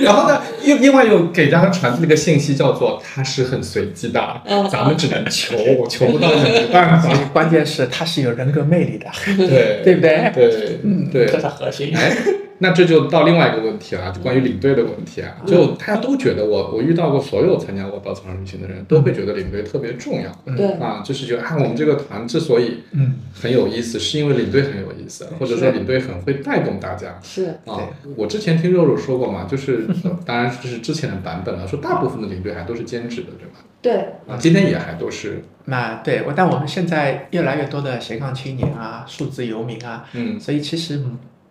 [0.02, 5.56] 然后呢，又另外又给大家传递了一个信息，叫做它是很随机的，嗯 咱们只能求，
[5.90, 7.10] 求不到也没办法。
[7.34, 9.06] 关键是他是有人格魅力的，
[9.38, 10.32] 对对不对？
[10.36, 11.96] 对嗯，对这是核心。
[11.96, 12.12] 哎，
[12.60, 15.38] 那这就到另外一个问题了，就关于领队的问题啊。
[15.46, 20.32] 就大家都觉得我，我遇到过所有参加过稻草人旅行的人，都会觉得领队特别重要。
[20.56, 27.20] 对，啊，就是觉得啊，我们这个团之所以嗯，很有意思，是因为领队很有意思，或者说领队很会带动大家。
[27.22, 27.46] 是。
[27.66, 33.60] 啊，我之前听肉肉说过嘛，就是、呃当然这是之前的版本了，说大部分的领队还都是兼职的，对吧？
[33.82, 33.94] 对，
[34.28, 40.40] 啊，今天也还都是，那对我，但我们现在越来越多的斜杠青年啊，数字游民啊，嗯。
[40.40, 41.02] 所以其实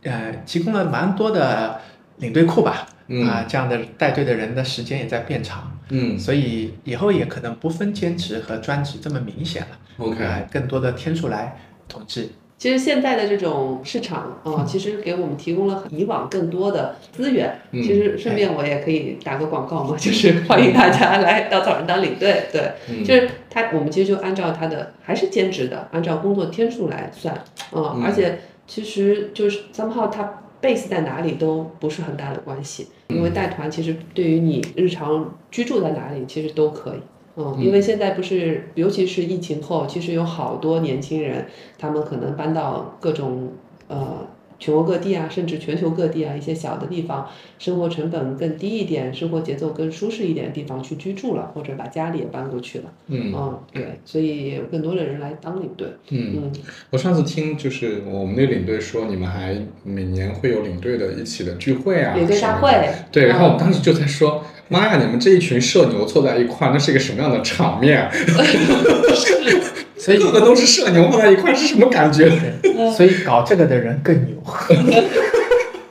[0.06, 1.80] 呃提供了蛮多的
[2.18, 11.56] 领队库吧，嗯啊，这样的带队的人的时间也在变长，嗯所以以后也可能不分兼职和专职这么明显了，，OK，啊，更多的天数来
[11.88, 12.28] 统治。
[12.58, 17.54] 其实现在的这种市场啊、其实给我们提供了以往更多的资源。
[17.72, 22.44] 嗯其实顺便我也可以打个广告嘛， 就是欢迎大家来稻草人当领队。
[22.50, 27.38] 对，嗯就是他，我们其实就按照他的还是兼职的，按照工作天数来算，
[27.72, 36.98] 嗯，嗯而且其实就是三号它 base 在哪里都不是很大的关系，因为带团其实对于你日常居住在哪里其实都可以。
[37.36, 41.46] 嗯，因为现在不是，尤其是疫情后，其实有好多年轻人，
[41.78, 43.52] 他们可能搬到各种
[43.88, 44.26] 呃
[44.58, 52.84] 全国各地啊，甚至全球各地啊一些小的地方，生活成本更低一点，生活节奏更舒适一点的地方去居住了，或者把家里也搬过去了。
[53.08, 55.88] 嗯嗯，对，所以也有更多的人来当领队。
[56.10, 56.52] 嗯，嗯，
[56.90, 62.70] 我上次听就是我们那领队说，你们还每年会有领队的一起的聚会啊，领队大会。
[63.12, 68.10] 对，然后我们嗯当时就在说，妈呀，你们这一群社牛凑在一块儿，那是一个什么样的场面啊？
[70.06, 72.30] 所以 个个都是社牛放在一块是什么感觉？
[72.96, 74.36] 所以搞这个的人更牛。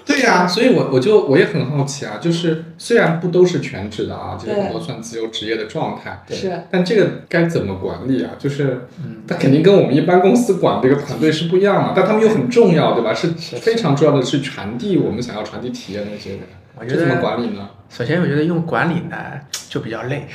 [0.07, 8.31] 对呀、所以我我就我也很好奇啊，就是虽然不都是全职的啊，这些对很多算自由职业的状态，是但这个该怎么管理啊？
[8.39, 13.13] 就是嗯，它肯定跟我们一般公司管这个团队是不一样嘛，但他们又很重要，对吧？
[13.13, 16.41] 是是非常重要的去传递我们想要传递体验的那些人，
[16.79, 17.67] 我觉得怎么管理呢？
[17.89, 19.17] 首先我觉得用管理呢
[19.69, 20.25] 就比较累，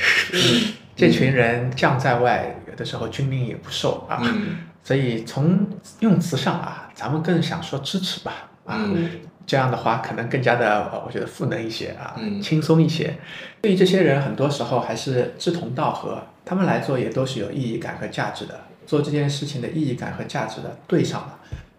[1.01, 4.21] 这群人将在外，有的时候军令也不受啊。
[4.23, 5.67] 嗯所以从
[6.01, 8.77] 用词上啊，咱们更想说支持吧啊。
[8.87, 9.09] 嗯
[9.47, 13.15] 这样的话可能更加的，呃我觉得赋能一些啊，嗯轻松一些。
[13.61, 18.61] 对于这些人，很多时候还是志同道合，他们来做也都是有意义感和价值的。
[18.87, 21.39] 做这件事情的意义感和价值的对上了，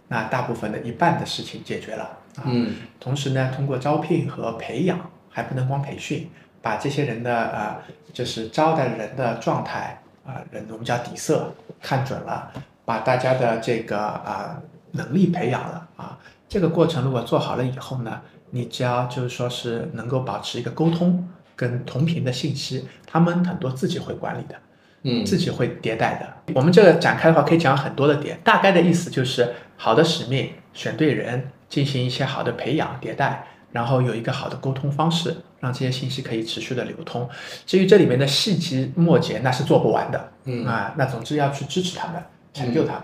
[0.10, 2.04] 那大部分的一半的事情解决了
[2.36, 2.44] 啊。
[2.46, 6.30] 嗯同时呢，通过招聘和培养，还不能光培训，
[6.62, 7.78] 把这些人的呃，
[8.14, 12.52] 就是招待人的状态啊、人我们叫底色看准了，
[12.86, 18.22] 把大家的这个啊、能力培养了啊，这个过程如果做好了以后呢，
[18.52, 24.56] 你只要就是说是能够保持一个沟通跟同频的信息，他们很多自己会管理的。
[25.04, 26.54] 嗯自己会迭代的。
[26.54, 28.40] 我们这个展开的话，可以讲很多的点。
[28.44, 37.28] 大概的意思就是，好的使命，选对人，进行一些好的培养迭代，然后有一个好的沟通方式，让这些信息可以持续的流通。
[37.66, 40.32] 至于这里面的细枝末节，那是做不完的。
[40.46, 42.22] 嗯啊，那总之要去支持他们，
[42.54, 43.04] 成就他们。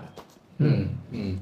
[0.58, 1.38] 嗯嗯，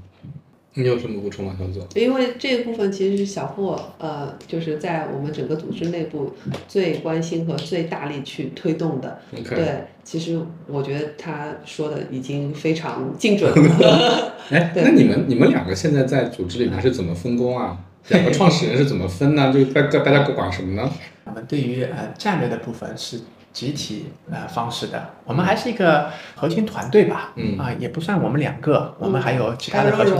[0.74, 1.88] 你有什么补充吗，小左？
[1.94, 6.34] 因为这一部分其实是小霍，呃，就是在我们整个组织内部
[6.68, 9.18] 最关心和最大力去推动的。
[9.48, 14.34] 对，其实我觉得他说的已经非常精准了。
[14.52, 17.78] 哎， 对那你们你们两个现在在组织里面是怎么分工啊？
[18.08, 19.52] 两个创始人是怎么分呢？
[19.52, 20.90] 就大大大家管什么呢？
[21.24, 23.20] 我们对于呃战略的部分是
[23.52, 30.14] 集体呃方式的，我们还是一个核心团队吧，嗯啊、也不算我们两个，我们还有其他的核心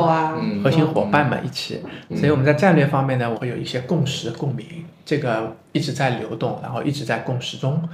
[0.63, 4.67] 核心伙伴们一起，嗯所以我们在战略方面呢，我会有一些共识共鸣，
[5.05, 7.89] 这个一直在流动，然后一直在共识中。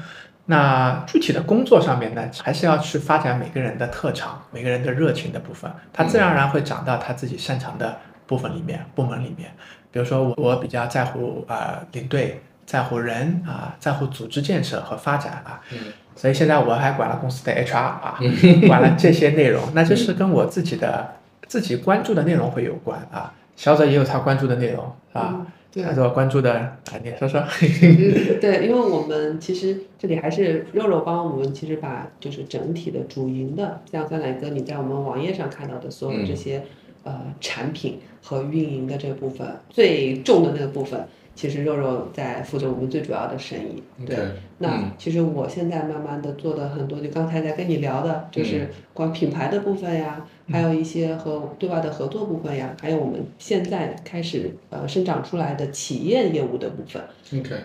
[0.46, 9.52] 那具体的工作上面呢，还是要去发展每个人的特长、每个人的热情的部分，他自然而然会长到他自己擅长的部分里面、部门里面。
[9.92, 15.78] 比如说我我比较在乎呃领队，在乎人啊、在乎组织建设和发展啊，嗯
[16.16, 18.18] 所以现在我还管了公司的 HR 啊，
[18.66, 21.14] 管了这些内容，那就是跟我自己的
[21.46, 23.32] 自己关注的内容会有关啊。
[23.56, 27.40] 小泽也有他关注的内容啊，嗯对他所关注的啊，你说说。
[27.40, 36.62] 嗯对，因为我们其实这里还是肉肉帮我们，其实把就是整体的主营的，像酸奶哥你在我们网页上看到的所有这些、
[37.04, 43.82] 呃产品和运营的这部分，最重的那个部分，其实肉肉在负责我们最主要的生意。
[44.06, 44.16] 对
[44.58, 57.02] 那嗯其实我现在慢慢的做的很多，就刚才在跟你聊的，就是光品牌的部分呀，还有一些和对外的合作部分呀，还有我们现在开始呃生长出来的企业业务的部分。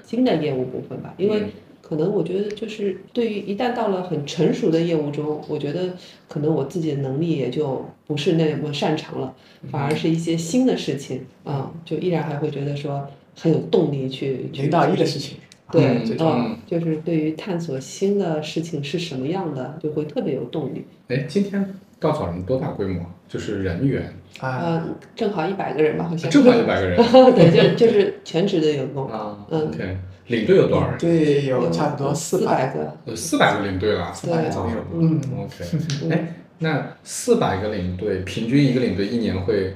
[0.03, 1.51] 新的业务部分吧，因为嗯
[1.87, 5.93] 可能我觉得就是对于一旦到了很成熟的业务中，我觉得
[6.27, 9.33] 可能我自己的能力也就不是那么擅长了，
[9.71, 15.37] 反而是一些新的事情，啊、就依然还会觉得说很有动力去去零到一的事情，
[15.71, 20.85] 对，嗯就是对于探索新的事情是什么样的，就会特别有动力。
[21.09, 23.05] 哎，今天稻草人多大规模？
[23.27, 24.03] 就是人员，
[24.39, 26.31] 啊，呃，正好一百个人吧，好像。
[26.31, 26.97] 正好一百个人
[27.35, 29.45] 对，就就是全职的员工，啊。
[29.49, 30.97] 嗯 OK，领队有多少人？
[30.97, 32.95] 对，有差不多四四百，个。
[33.03, 34.13] 有四百个领队了。
[34.13, 39.75] 四百左右，嗯嗯，OK，哎，那四百个领队，平均一个领队一年会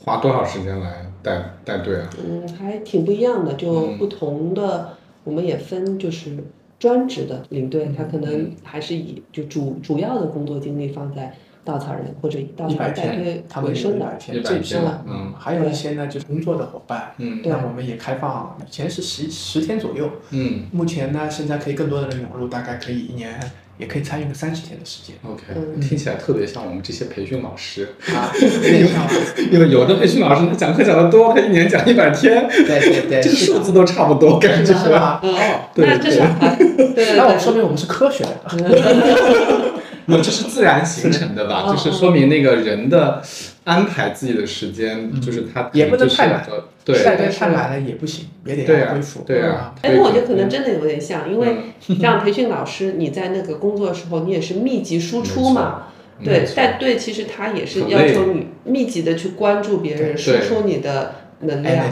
[0.00, 2.10] 花多少时间来带带队啊？
[2.18, 6.36] 嗯，还挺不一样的，就嗯不同的，我们也分就是
[6.78, 13.98] 专职的领队，他可嗯能还是以就主主要的工作精力放在稻草人或者以稻草人带队，他为生的。
[13.98, 23.38] 一百天，100这天是嗯还有一些呢，就是工作的伙伴，嗯对那我们也开放，以前是十十天左右，嗯目前呢，现在可以更多的人涌入，大概可以一年
[23.80, 25.16] 也可以参与个三十天的时间。
[25.24, 25.80] OK，嗯。
[25.80, 28.30] 听起来特别像我们这些培训老师，啊，
[29.50, 34.74] 有有的培训老师他讲课讲的多，他一年讲一百天，对对对， 这个数字都差不多，感觉。
[34.74, 35.20] 是吧？
[35.24, 36.94] 嗯哦，对对。
[36.94, 39.70] 对那我说明我们是科学的。
[40.06, 41.64] 没有，这是自然形成的吧？
[41.66, 43.22] 嗯就是说明那个人的
[43.64, 45.20] 安排自己的时间，嗯。
[45.20, 46.44] 就是他也不能就是太满
[46.84, 49.20] 对晒得太满了也不行，也得要恢复。
[49.26, 51.48] 对啊哎，那我觉得可能真的有点像，因为
[51.88, 55.84] 嗯让培训老师你在那个工作的时候，你也是密集输出嘛。
[56.22, 61.86] 对但对，其实他也是要求你密集的去关注别人，输对出你的能量。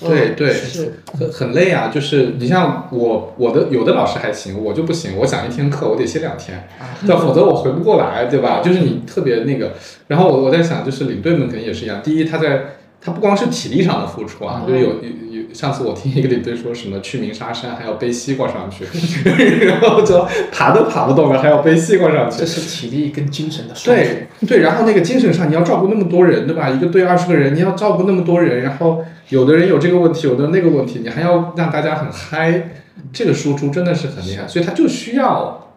[0.00, 1.88] 对对是，很很累啊。
[1.92, 5.18] 就是你像我，我的有的老师还行，我就不行。
[5.18, 8.60] 我讲一天课，我得歇两天，啊对，否则我回不过来，对吧？
[8.60, 9.74] 就是你特别那个。
[10.08, 12.02] 然后我我在想，就是领队们肯定也是一样。
[12.02, 12.64] 第一，他在
[13.04, 18.84] 他不光是体力上的付出啊，嗯就是有有有，上次我听一个领队说什么去鸣沙山还要背西瓜上去，
[19.66, 22.46] 然后就爬都爬不动了，还要背西瓜上去这。
[22.46, 26.70] 是体力跟精神的双对对，然后那个精神上你要照顾那么多人，对吧？
[26.70, 32.70] 一个队二十个人，你要照顾那么多人，然后有的人有这个问题，有的那个问题，你还要让大家很嗨，
[33.12, 35.73] 这个输出真的是很厉害，所以他就需要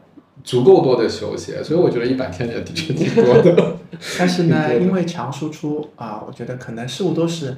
[0.48, 3.76] 足够多的休息，所以我觉得一百天也的确挺多的。
[4.18, 7.54] 但是呢，因为强输出啊，我觉得可能事物都是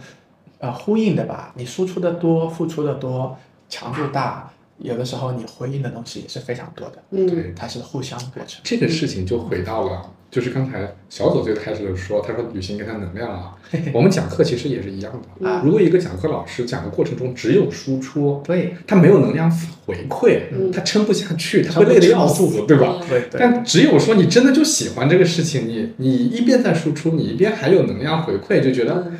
[0.57, 1.53] 呃呼应的吧。
[1.55, 3.37] 你输出的多，付出的多，
[3.69, 8.59] 强度大，有的时候你回应的东西也是非常多的，嗯，对，它是互相的过程。
[8.63, 13.57] 这个事情就回到了，就是刚才小左最开始的说，他说旅行给他能量啊，
[13.93, 15.49] 我们讲课其实也是一样的。
[15.49, 18.75] 啊如果一个讲课老师讲的过程中只有输出，对。
[18.85, 19.49] 他没有能量
[19.85, 20.71] 回馈，嗯。
[20.71, 22.97] 他撑不下去，他会累得要死，对吧？
[23.09, 29.17] 对对，但只有说你真的就喜欢这个事情，你你一边在输出，你一边还有能量回馈，就觉得嗯。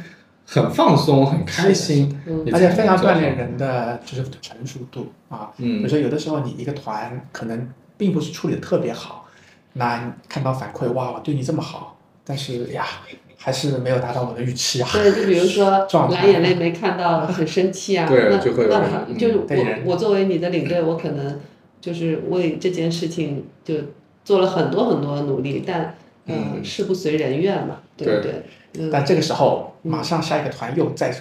[0.51, 2.43] 很放松、很开心，嗯。
[2.51, 5.51] 而且非常锻炼人的就是成熟度啊。
[5.57, 5.83] 比嗯。
[5.83, 9.27] 如说有的时候你一个团可能并不是处理的特别好，
[9.73, 12.85] 那看到反馈哇，我对你这么好，但是呀，
[13.37, 14.89] 还是没有达到我的预期啊。
[14.91, 18.07] 对，就比如说 蓝眼泪没看到，很生气啊。
[18.07, 21.39] 对那就会有那嗯就是我我作为你的领队，我可能
[21.79, 23.75] 就是为这件事情就
[24.25, 25.95] 做了很多很多的努力，但
[26.25, 28.43] 呃嗯事不随人愿嘛，对不对？
[28.77, 31.11] 嗯但这个时候，马上下一个团又在，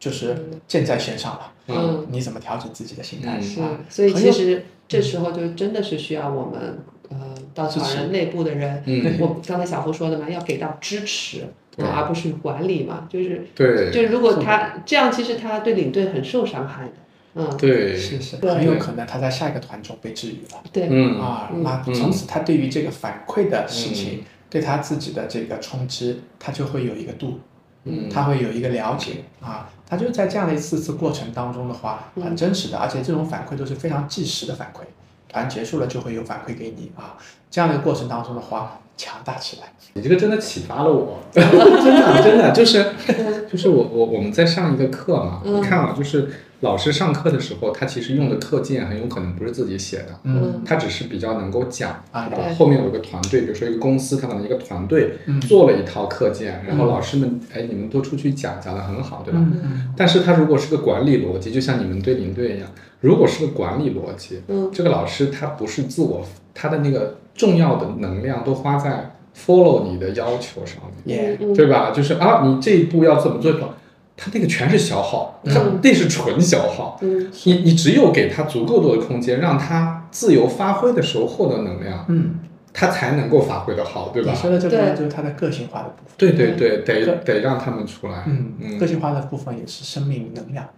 [0.00, 0.34] 就是
[0.66, 1.52] 箭在弦上了。
[1.68, 3.38] 嗯你怎么调整自己的心态？
[3.38, 6.78] 嗯是啊，所以其实这时候就真的是需要我们
[7.20, 11.44] 呃稻草人内部的人，嗯，我刚才小胡说的嘛，要给到支持，
[11.78, 16.92] 而不是管理嘛，就是对就如果他这样，其实他对领队很受伤害的，
[17.34, 21.50] 嗯，对，是是，很有可能他在下一个团中被治愈了对，嗯啊。
[21.52, 27.40] 嗯那嗯从此他对于这个反馈的事情，对他自己的这个冲击，他就会有一个度，
[27.84, 29.70] 嗯，他会有一个了解啊。
[29.86, 34.80] 他就在这样的一次次过程当中的话，嗯很真实的，而且这种反馈都是非常即时的反馈。
[35.32, 37.16] 团结束了就会有反馈给你啊。
[37.50, 39.72] 这样的过程当中的话，强大起来。
[39.94, 42.86] 你这个真的启发了我， 真的真的就是
[43.50, 46.30] 就是我我我们在上一个课嘛，嗯你看啊，就是
[46.60, 59.40] 老师上课的时候，他其实用的课件很有可能不是自己写的，嗯他只是比较能够讲，啊后面有一个团队，比如说一个公司，他可能一个团队嗯做了一套课件，然后嗯老师们哎你们都出去讲，讲的很好，对吧？
[59.42, 62.70] 嗯但是他如果是个管理逻辑，就像你们对领队一样，
[63.02, 66.24] 如果是个管理逻辑，嗯这个老师他不是自我，
[66.54, 71.90] 他的那个重要的能量都花在 follow 你的要求上面，嗯对吧？
[71.90, 73.52] 就是啊，你这一步要怎么做？
[74.14, 76.98] 他那个全是消耗，他嗯那是纯消耗。
[77.02, 82.38] 嗯你你只有给他足够多的空间，让他自由发挥的时候获得能量，嗯，
[82.72, 84.38] 他才能够发挥的好，对吧你？
[84.38, 86.12] 说的这部分对就是他的个性化的部分。
[86.18, 88.22] 对对对，得得让他们出来。
[88.26, 90.68] 嗯，嗯个性化的部分也是生命能量，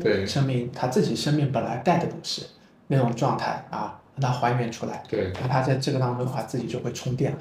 [0.00, 0.26] 对。
[0.26, 2.46] 生命他自己生命本来带的东西，
[2.88, 5.32] 那种状态啊，让它还原出来，对。
[5.40, 7.38] 那他在这个当中的话，自己就会充电了。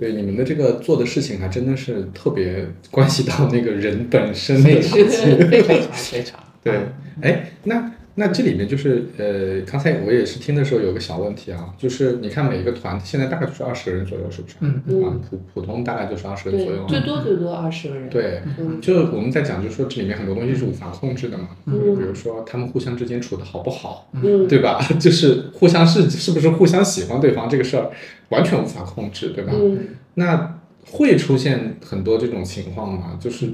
[0.00, 5.38] 对，你们的这个做的事情还真的是特别关系到那个人本身的非常事情。
[5.50, 6.40] 非常非常。
[6.62, 6.76] 对。
[6.76, 14.54] 嗯，哎，那那这里面就是呃，刚才我也是听的时候有个小问题啊，就是你看每一个团现在大概就是二十个人左右，是不是？
[14.60, 16.86] 嗯啊，普普通大概就是二十个人左右，。
[16.86, 24.78] 对最多最多二十个人，对，嗯就我们在讲，就是说这里面很多东西是无法控制的嘛，嗯比如说他们互相之间处的好不好，嗯对吧？
[25.00, 27.90] 就是互相是是不是互相喜欢对方这个事儿，
[28.28, 29.52] 完全无法控制，对吧？
[29.56, 29.78] 嗯
[30.14, 30.60] 那
[30.92, 33.18] 会出现很多这种情况吗？
[33.20, 33.48] 就是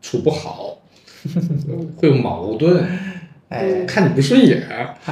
[0.00, 0.78] 处不好，
[1.98, 2.82] 会有矛盾，
[3.48, 4.62] 哎，看你不顺眼，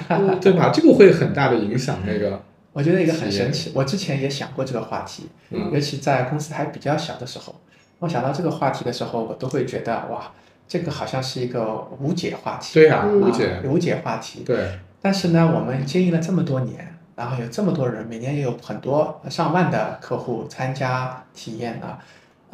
[0.09, 0.41] 嗯。
[0.41, 0.70] 对吧？
[0.72, 5.70] 这个会很大的影响那个，我觉得一个很神奇，我之前也想过这个话题，嗯。
[5.72, 7.55] 尤其在公司还比较小的时候，
[8.01, 10.30] 我想到这个话题的时候，我都会觉得哇，
[10.68, 12.74] 这个好像是一个无解话题。
[12.74, 13.47] 对呀、嗯无解。
[13.49, 14.43] 啊，无解话题。
[14.45, 21.99] 对，但是呢，我们经营了这么多年然后有这么多人，每年也有很多上万的客户参加体验啊，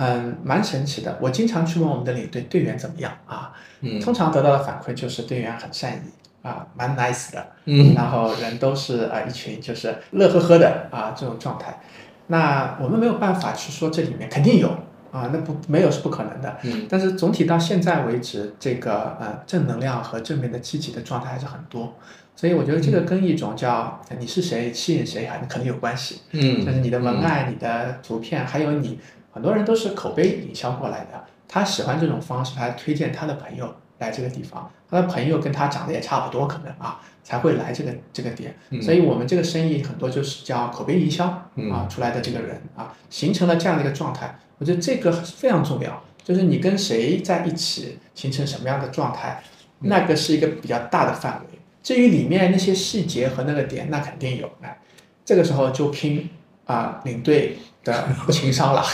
[0.03, 1.17] 嗯，蛮神奇的。
[1.21, 11.81] 我经常去问我们的领队队员怎么样啊，嗯通常得到的反馈就是队员很善意啊，蛮 nice 的，嗯然后人都是啊一群就是乐呵呵的啊这种状态。
[12.27, 14.69] 那我们没有办法去说这里面肯定有
[15.13, 16.57] 啊，那不没有是不可能的。
[16.63, 21.95] 嗯但是总体到现在为止，这个呃正能量和正面的积极的状态还是很多。
[22.35, 28.99] 所以我觉得这个跟一种叫呃你是谁吸引谁还可能有关系，嗯就是你的文案、你的图片，还有你
[29.33, 38.55] 很多人都是口碑营销过来的，他喜欢这种方式，他推荐他的朋友来这个地方，他的朋友跟他长得也差不多，可能啊才会来这个这个点。
[38.71, 44.39] 嗯所以我们这个生意很多就是叫口碑营销嗯啊出来的这个人啊，形成了这样的一个状态。
[44.59, 49.43] 我觉得这个非常重要，就是你跟谁在一起形成什么样的状态，
[49.81, 51.59] 嗯那个是一个比较大的范围。
[51.83, 54.49] 至于里面那些细节和那个点，那肯定有。
[54.61, 54.79] 哎，
[55.25, 56.29] 这个时候就拼
[56.65, 58.85] 啊、领队的情商了，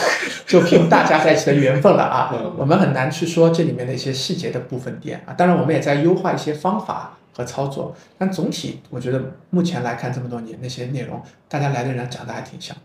[0.47, 2.55] 就凭大家在一起的缘分了啊嗯。
[2.57, 5.35] 我们很难去说这里面的一些细节的部分点啊。
[5.35, 12.83] 当然，我们也在优化一些方法和操作，但总体我觉得目前来看这么多年那些内容，大家来的人长得还挺像的。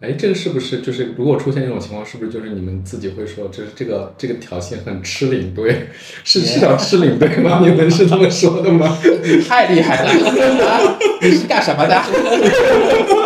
[0.00, 5.88] 哎，这个是不是就是如果出现这种情况，是不是就是你们自己会说，就是这个这个条线很吃领队，
[6.24, 7.60] 是是叫吃领队吗？
[7.62, 8.98] 你们是这么说的吗？
[9.22, 10.98] 你太厉害了啊！
[11.22, 11.96] 你是干什么的？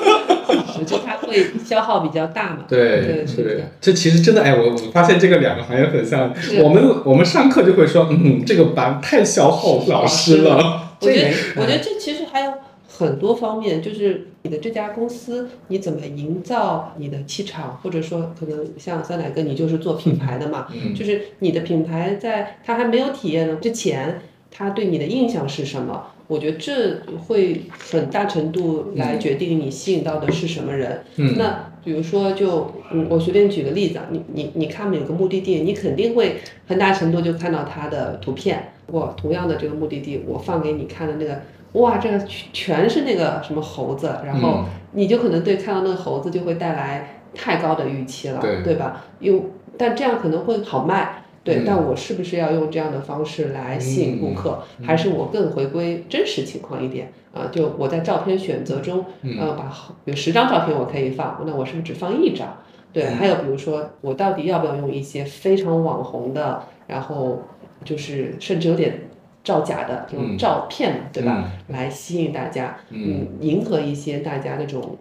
[1.29, 2.65] 会消耗比较大嘛。
[2.69, 6.35] 对对是对的，这其实真的哎，我我发现这个两个行业很像。
[6.63, 10.97] 我们我们上课就会说，嗯，这个班太消耗老师了。
[11.01, 12.53] 我觉得，我觉得这其实还有
[12.89, 24.21] 很多方面，就是你的这家公司你怎么营造你的气场，或者说可能像酸奶哥，你就是做品牌的嘛，嗯就是你的品牌在他还没有体验的之前，
[24.51, 26.07] 他对你的印象是什么？
[26.29, 31.03] 我觉得这会很大程度来决定你吸引到的是什么人。
[31.17, 38.73] 嗯那比如说就，嗯，我随便举个例子啊，你你你看每个目的地，你肯定会很大程度就看到它的图片。
[38.89, 41.41] 我同样的这个目的地，我放给你看的那个，
[41.81, 49.05] 哇，这个全全是那个什么猴子，然后嗯你就可能对看到那个猴子就会带来太高的预期了，对吧？
[49.21, 49.43] 又，
[49.79, 51.25] 但这样可能会好卖。
[51.49, 51.65] 对，嗯。
[51.67, 57.49] 但我是不是要用这样的方式来吸引顾客，嗯还是我更回归真实情况一点啊？
[57.51, 59.39] 就我在照片选择中，嗯。
[59.39, 59.73] 呃，把
[60.05, 62.57] 有十张照片我可以放，那我是不是只放一张？
[62.93, 63.17] 对，嗯。
[63.17, 67.43] 还有比如说，我到底要不要用一些非常网红的，然后
[67.85, 69.09] 就是甚至有点
[69.45, 70.37] 造假的这种嗯。
[70.39, 71.51] 照片嘛，对吧？
[71.69, 74.97] 来吸引大家，嗯迎合一些大家那种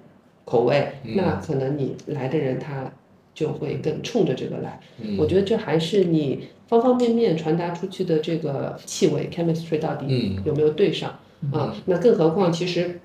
[0.45, 1.13] 口味，嗯。
[1.15, 2.89] 那可能你来的人他
[3.37, 4.79] 就会更冲着这个来。
[5.01, 11.11] 嗯我觉得这还是你方方面面传达出去的这个气味 chemistry 到底嗯有没有对上、
[11.51, 11.75] 啊？
[11.85, 12.99] 那更何况其实。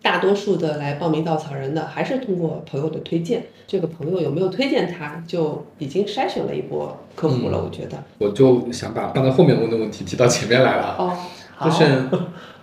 [0.00, 3.44] 大多数的来报名稻草人的，还是通过朋友的推荐。
[3.66, 7.60] 这个朋友有没有推荐他，就已经筛选了一波客户了。
[7.60, 8.00] 我觉得。
[8.18, 11.16] 我就想把放在后面问的问题提到前面来了，哦，
[11.64, 12.08] 就是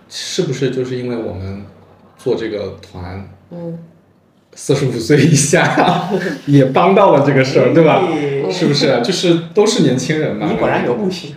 [0.08, 1.62] 是不是就是因为我们
[2.16, 3.78] 做这个团，嗯，
[4.56, 6.08] 四十五岁以下
[6.46, 8.02] 也帮到了这个事儿，对吧？
[8.50, 9.00] 是不是？
[9.04, 11.34] 就是都是年轻人嘛，你果然有悟性。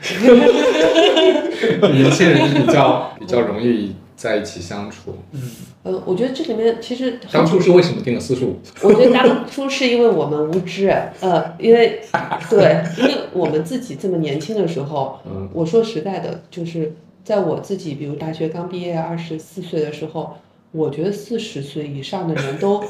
[1.94, 5.16] 年轻人比较比较容易在一起相处。
[5.34, 5.42] 嗯
[5.84, 8.58] 呃，我觉得这里面其实当初是为什么定了四十五？
[8.82, 10.90] 我觉得当初是因为我们无知，
[11.22, 12.02] 呃，因为
[12.50, 16.94] 对，因为我们自己这么年轻的时候，嗯我说实在的，就是
[17.24, 20.38] 在我自己，比如大学刚毕业二十四岁的时候，
[20.72, 22.84] 我觉得四十岁以上的人都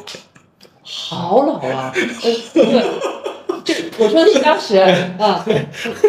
[0.81, 2.83] 好老啊，呃，对，
[3.63, 5.65] 这我说的是当时啊，对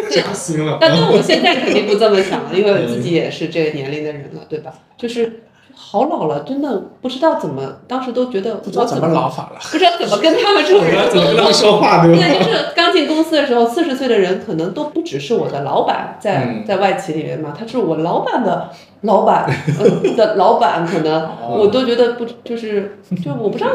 [0.09, 0.77] 扎心了。
[0.81, 4.73] 但那我现在肯定不这么想了，因为我自己也是这个年龄的人了，对吧？
[4.97, 5.43] 就是
[5.73, 9.59] 好老了，真的不知道怎么，当时都觉得我不知道怎么老法了。
[9.71, 11.53] 不知道怎么跟他们这种人怎么跟他们。
[11.53, 12.19] 说话，对吧？
[12.19, 18.69] 对，就是刚进公司的时候，四十岁的人可能都不只是我的老板在，嗯在外企里面嘛，他是我老板的
[19.01, 19.49] 老板，
[19.79, 23.69] 呃、 的老板，可能哦我都觉得不就是就我不知道，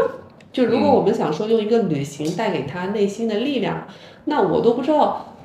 [0.52, 3.86] 就如果我们想说用一个旅行带给他内心的力量，
[4.26, 5.35] 那我都不知道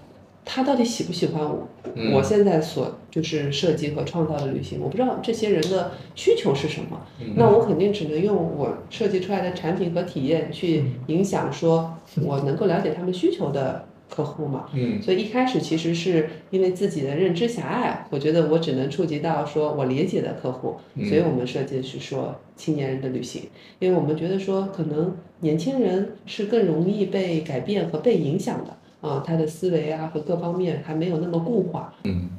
[0.54, 1.66] 他到底喜不喜欢我。
[1.96, 2.12] 嗯。
[2.12, 7.00] 我现在所就是设计和创造的旅行，我不知道这些人的需求是什么。
[7.22, 7.34] 嗯。
[7.38, 14.66] 那我肯定只能用我设计出来的产品和体验去影响，说我能够了解他们需求的客户嘛。
[14.74, 15.02] 嗯。
[15.02, 21.08] 所以一开始其实是因为自己的认知狭隘，我觉得我只能触及到说我理解的客户，嗯。
[21.08, 23.44] 所以我们设计的是说青年人的旅行，
[23.80, 32.30] 因为我们觉得说可能年轻人是更容易被改变和被影响的啊，他的思维啊和各方面还没有那么固化，嗯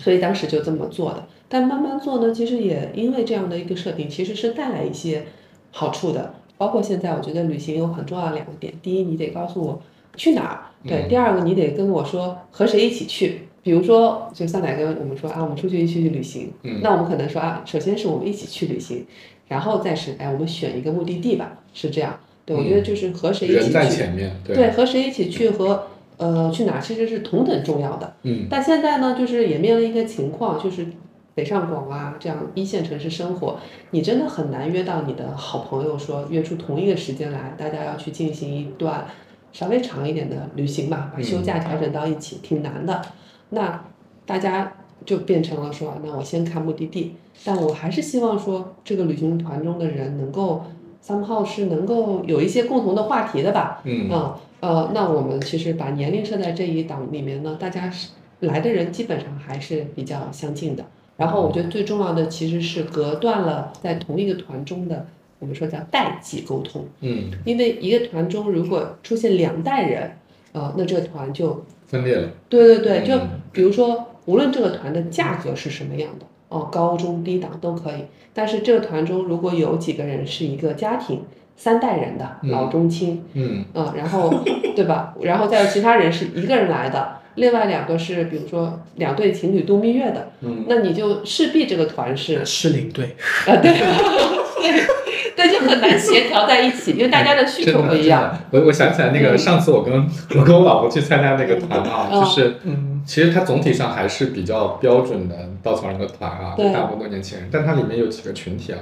[0.00, 1.26] 所以当时就这么做的。
[1.48, 5.24] 但慢慢做呢，其实也因为这样的一个设定，其实是带来一些
[5.70, 6.34] 好处的。
[6.56, 9.80] 包括现在，我觉得旅行有很重要的两个点：第一，你得告诉我
[10.16, 13.42] 去哪儿；对，第二个，你得跟我说和谁一起去。
[13.62, 19.06] 比如说，就上奶跟我们说啊，我们出去一起去旅行，嗯那我们可能说啊，首先是我们一起去旅行，
[19.46, 22.18] 然后再是哎，我们选一个目的地吧，是这样。
[22.48, 25.86] 对，我觉得就是和谁一起人在去，前面，对，对，和谁一起去和
[26.16, 28.14] 呃去哪儿其实是同等重要的。
[28.22, 30.86] 嗯但现在呢，就是也面临一个情况，就是
[31.34, 39.06] 北上广啊这样一线城市生活，你真的很难约到你的好朋友说约出同一个时间来，大家要去进行一段
[39.52, 43.02] 稍微长一点的旅行吧，把休假调整到一起，挺难的。
[43.50, 43.84] 那
[44.24, 44.72] 大家
[45.04, 50.64] 就变成了说，那我先看目的地，但我还是希望说这个旅行团中的人能够。
[51.08, 58.08] Somehow 是能够有一些共同的话题的吧，嗯嗯，呃，那我们其实把年龄设在这一档里面呢，大家是
[58.40, 60.84] 来的人基本上还是比较相近的。
[61.16, 65.06] 然后我觉得最重要的其实是隔断了在同一个团中的，
[65.38, 66.84] 我们说叫代际沟通。
[67.00, 70.12] 嗯，因为一个团中如果出现两代人，
[70.52, 78.04] 呃，那这个团就分裂了，对对对，就嗯比如说，无论这个团的价格是什么样的，哦，高中低档都可以。
[78.32, 81.22] 但是这个团中如果有几个人是一个家庭，
[81.56, 84.32] 三代人的嗯老中青，嗯嗯，然后
[84.76, 85.14] 对吧？
[85.22, 94.82] 然后再有其他人是一个人来的，另外两个是比如说两对情侣度蜜月的，嗯，那你就势必这个团是是领队，啊，对，对，
[95.38, 98.36] 对，就很难协调在一起，因为大家的需求不一样。
[98.50, 99.38] 我我想起来那个嗯。
[99.38, 99.94] 上次我跟
[100.36, 102.20] 我跟我老婆去参加那个团啊，嗯。
[102.20, 106.72] 就是嗯，其实它总体上还是比较标准的稻草人的团啊，对。
[106.72, 108.78] 大部分都年轻人，但它里面有几个群体啊，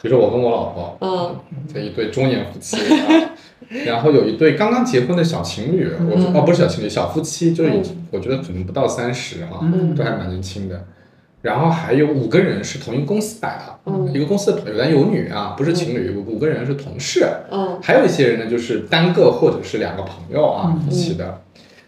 [0.00, 1.36] 比如说我跟我老婆，嗯。
[1.74, 3.32] 这一对中年夫妻啊，
[3.84, 7.72] 然后有一对刚刚结婚的小情侣，我哦不是小情侣，小夫妻，就是
[8.12, 9.94] 我觉得可能不到三十啊，嗯。
[9.94, 10.84] 都还蛮年轻的。
[11.42, 17.26] 然后还有五个人是同一个公司来的，嗯一个公司的有男有女啊，不是情侣，五五个人是同事。
[17.50, 21.40] 嗯还有一些人呢，就是单个或者是两个朋友啊嗯一起的，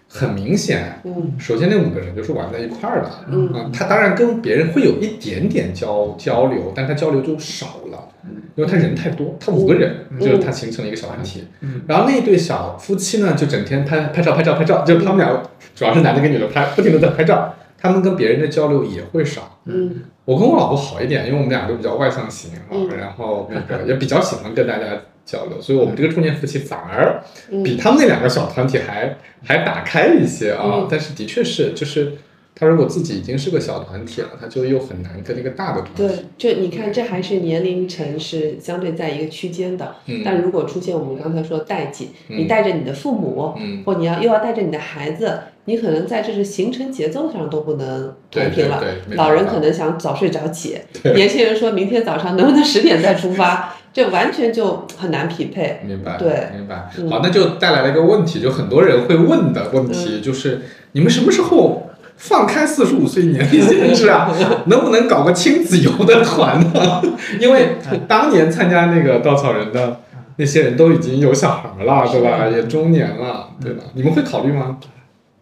[0.08, 1.00] 很明显。
[1.04, 8.08] 嗯首先，那五个人就是玩在一块儿的，嗯啊，他当然跟别人会有一点点交交流，但他交流就少了，
[8.54, 11.44] 因为他人太多，他五个人，嗯就是他形成了一个小团体。
[11.60, 15.42] 嗯然后那一对小夫妻呢，就整天拍拍照拍照拍照，就他们俩
[15.74, 19.58] 主要是男的跟女的拍，不停的在拍照，他们跟别人的交流也会少。
[19.66, 24.84] 嗯我跟我老婆好一点，因为我们俩都比较外向型啊，嗯然后那个 也比较喜欢跟大家
[25.26, 27.20] 交流，所以我们这个中年夫妻反而
[27.50, 30.62] 嗯比他们那两个小团体还还打开一些啊。
[30.64, 32.12] 嗯但是的确是，就是
[32.54, 36.02] 他如果自己已经是个小团体了，他就又很难跟那个大的团体。
[36.38, 39.96] 对，就你看，这还是年龄层是相对在一个区间的。
[40.06, 48.80] 嗯但如果出现我们刚才说的代际，嗯你带着你的父母，嗯，或你要又要带着你的孩子，你可能在这是行程节奏上都不能对同频了。
[48.80, 50.78] 对对没老人可能想早睡早起，
[51.14, 55.80] 年轻人说明天早上能不能十点再出发， 这完全就很难匹配。
[55.86, 56.90] 明白，对明白。
[56.98, 64.32] 嗯好，那就带来了一个问题，就很多人会问的问题，嗯就是你们什么时候放开四十五岁年龄限制啊？
[64.66, 67.00] 能不能搞个亲子游的团呢？
[67.40, 67.76] 因为
[68.08, 70.00] 当年参加那个稻草人的
[70.36, 72.48] 那些人都已经有小孩了，对吧？
[72.48, 73.84] 也中年了，对吧？
[73.94, 74.78] 你们会考虑吗？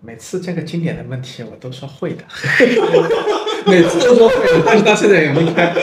[0.03, 2.25] 每次这个经典的问题我都说会的，
[3.67, 4.35] 每次都说会，
[4.65, 5.75] 但是到现在也没开。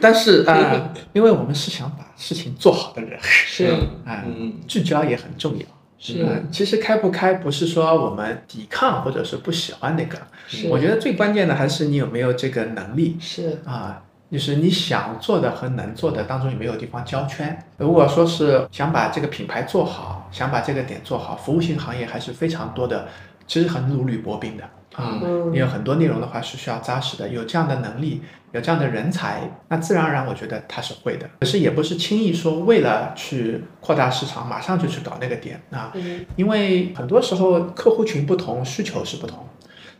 [0.00, 3.64] 但是啊、呃因为我们是想把事情做好的人，是
[4.04, 5.64] 啊、 嗯聚焦也很重要。
[5.98, 14.00] 是啊，其实开不开不是说我们抵抗或者是不喜欢那个，是，我觉得最关键的还是你有没有这个能力是啊，
[14.30, 17.58] 就是你想做的和能做的当中有没有地方交圈。
[17.78, 23.08] 如果说是想把这个品牌做好，想把这个点做好，服务性行业还是非常多的，
[23.46, 24.64] 其实很如履薄冰的
[24.94, 25.18] 啊。
[25.22, 28.20] 嗯你有很多内容的话是需要扎实的，有这样的能力，
[28.52, 31.26] 有这样的人才，那自然而然我觉得他是会的。
[31.40, 39.46] 可是也不是轻易说为了去扩大市场，马上就去搞那个点啊，嗯因为很多时候客户群不同，需求是不同，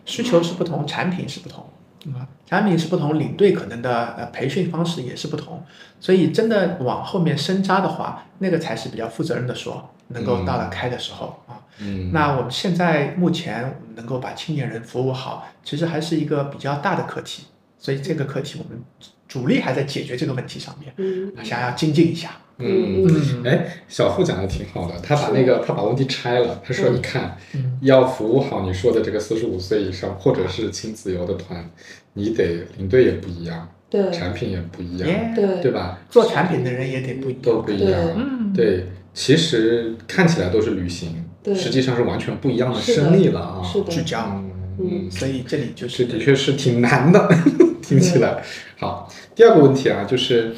[0.05, 1.65] 需求是不同，产品是不同。
[2.15, 5.65] 啊，产品是不同，领队可能的呃培训方式也是不同，
[6.01, 11.61] 所以真的往后面深扎的话，那个才是比较负责任的说，能够到了开的时候啊。
[11.81, 17.45] 嗯，那我们现在目前能够把青年人服务好，其实还是一个比较大的课题，
[17.79, 18.83] 所以这个课题我们
[19.29, 22.33] 主力还在解决这个问题上面，嗯想要精进一下。
[22.59, 23.07] 嗯。
[23.07, 31.69] 嗯哎，小付讲的挺好的，他把那个他把问题拆了，他说：“嗯你看，嗯要服务好你说的这个四十五岁以上或者是亲子游的团，
[32.15, 35.99] 你得领队也不一样，对产品也不一样，耶，对对吧？
[36.11, 37.43] 做产品的人也得不一样。
[37.43, 38.01] 都不一样。
[38.17, 43.63] 嗯，对，其实看起来都是旅行，对实际上是完全不一样的生意了啊。
[43.65, 44.19] 是的聚焦。
[44.27, 44.51] 嗯，
[44.81, 47.29] 嗯，所以这里就是这的确是挺难的，
[47.83, 48.43] 听起来。
[48.79, 50.53] 好，第二个问题啊，就是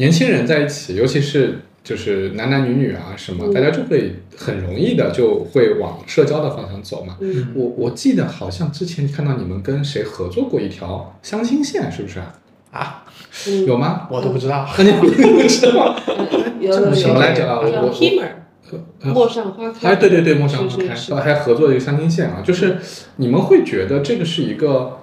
[0.00, 7.18] 年轻人在一起，尤其是就是男男女女啊什么，嗯大家就会很容易的就会往社交的方向走嘛。
[7.20, 12.34] 嗯我我记得好像之前看到你们跟谁合作过一条相亲线，是不是啊？
[12.72, 13.04] 啊，
[13.46, 14.08] 嗯有吗？
[14.10, 14.66] 我都不知道。
[14.78, 15.06] 那 你 不
[15.46, 15.94] 知道？
[16.60, 17.62] 有有有什么来着我
[19.02, 19.88] 陌上花开。
[19.88, 22.78] 哎，对对对，陌上花开，是是是还合作了一个相亲线啊，就是
[23.16, 24.98] 你们会觉得这个是一个，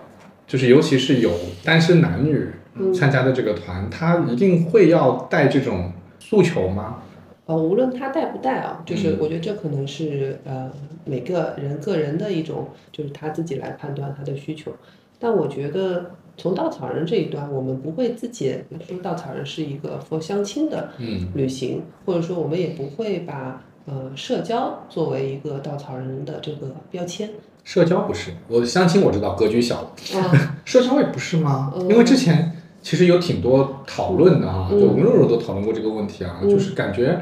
[0.48, 1.32] 就是尤其是有
[1.64, 2.54] 单身男女嗯
[2.94, 6.98] 参加的这个团，他一定会要带这种诉求吗？
[7.46, 10.70] 呃，无论他带不带啊，就是嗯我觉得这可能是呃
[11.06, 14.72] 每个人个人的一种，就是他自己来判断他的需求。
[15.20, 18.54] 但我觉得从稻草人这一端，我们不会自己
[18.88, 27.30] 说稻草人是一个 for 相亲的嗯旅行，或者说我们也不会把呃社交作为一个稻草人的这个标签
[27.64, 29.78] 社交不是，我相亲我知道格局小，
[30.16, 30.60] 啊。
[30.66, 31.74] 社交也不是吗？
[31.78, 32.57] 嗯因为之前
[32.88, 37.22] 其实有挺多讨论的啊，嗯就我们肉肉都讨论过这个问题啊，嗯就是感觉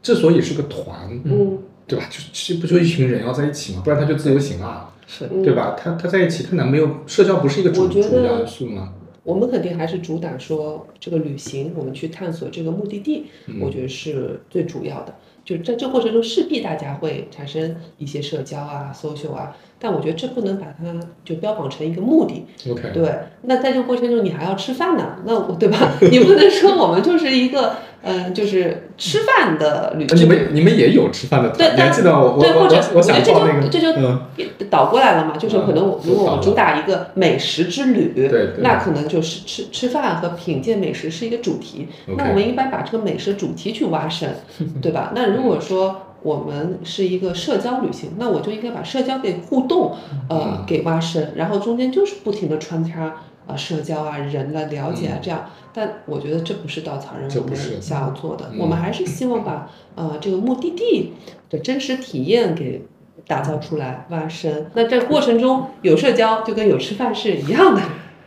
[0.00, 2.06] 之所以是个团，嗯对吧？
[2.08, 4.90] 就其实不就一群人要在一起嘛，不然他就自由行了。
[5.06, 5.76] 是嗯，对吧？
[5.78, 8.94] 他他在一起，他难没有社交不是一个主主要因素吗？
[9.24, 15.14] 我们肯定还是主打说这个旅行，我们去探索这个目的地，嗯我觉得是最主要的。
[15.44, 20.84] 就在这过程中，势必大家会产生一些社交啊、social 啊，但我觉得这不能把它
[21.24, 22.46] 就标榜成一个目的。
[22.70, 25.92] OK，对，那在这个过程中，你还要吃饭呢，那我对吧？
[26.10, 41.88] 你不能说我们就是一个呃，就是吃饭的旅呃你们你们也有吃饭的对团，你还记得我我对，我或者我觉得报那个，这就这就倒过来了嘛，就是可能我嗯如果我们主打一个美食之旅，对对那可能就是吃吃饭和品鉴美食是一个主题。
[42.16, 44.36] 那我们一般把这个美食主题去挖深，
[44.82, 45.12] 对吧？
[45.14, 49.96] 那如果说我们是一个社交旅行，那我就应该把社交给互动，
[50.28, 53.14] 呃，嗯给挖深，然后中间就是不停的穿插
[53.46, 55.50] 啊、社交啊、人的了解啊这样。
[55.72, 61.14] 但我觉得这不是稻草人我们想要做的，嗯我们还是希望把呃这个目的地
[61.50, 62.86] 的真实体验给
[63.26, 64.70] 打造出来、挖深。
[64.74, 67.82] 那这过程中有社交，就跟有吃饭是一样的。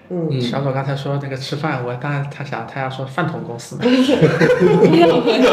[0.10, 3.82] 嗯，嗯小左刚才说那个吃饭，我当然他想他要说饭桶公司嘛。
[3.84, 5.52] 没有没有，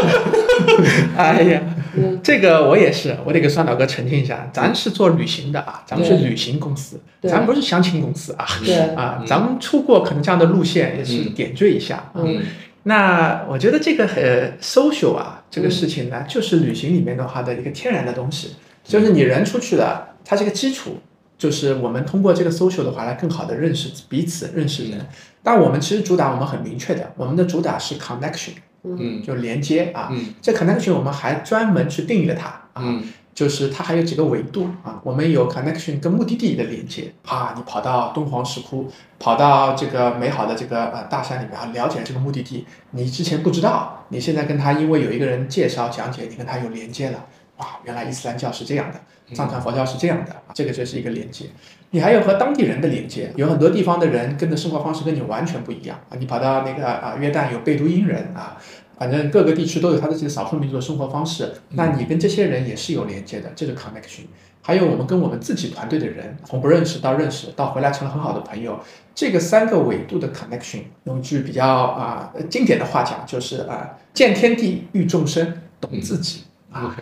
[1.16, 1.62] 哎呀，
[1.96, 2.20] 嗯。
[2.22, 8.46] 这个我也是，我得给酸老哥澄清一下，咱是做旅行的啊，咱们是旅行公司，咱不是相亲公司啊。
[8.64, 11.34] 对，啊，咱们出过可能这样的路线，也是嗯。
[11.34, 12.10] 点缀一下。
[12.14, 12.42] 嗯。
[12.84, 20.98] 那我觉得这个呃 social 啊，这个事情呢，就是旅行里面的话的一个天然的东西，就是你人出去了，它是个基础
[21.36, 25.06] 就是我们通过这个 social 的话来更好的认识彼此，认识人。
[25.42, 30.08] 但我们其实主打我们很明确的，我们的主打是 connection，嗯就连接啊。
[30.10, 32.82] 嗯这 connection 我们还专门去定义了它啊。
[32.82, 33.02] 嗯
[33.34, 47.26] 就是它还有几个维度啊，我们有 connection 跟目的地的连接啊，你跑到敦煌石窟，跑到这个美好的这个呃大山里面啊，了解这个目的地，你之前不知道，你现在跟他因为有一个人介绍讲解，你跟他有连接了，
[47.58, 49.00] 哇，原来伊斯兰教是这样的，
[49.34, 51.46] 藏传佛教是这样的，啊这个就是一个连接。
[51.90, 58.56] 你还有和当地人的连接，有很多地方的人跟的生活方式跟你完全不一样啊，你跑到那个啊约旦有贝都因人啊。
[58.96, 64.22] 反正各个地区都有他的这个少数民族的生活方式，那你跟这些人也是有连接的，这是 connection。
[64.62, 68.78] 还有我们跟我们自己团队的人，从不认识到认识，到回来成了很好的朋友，
[69.12, 76.96] 这个三个维度的 connection，用一句比较啊、呃经典的话讲，就是啊、见天地，遇众生，懂自己啊。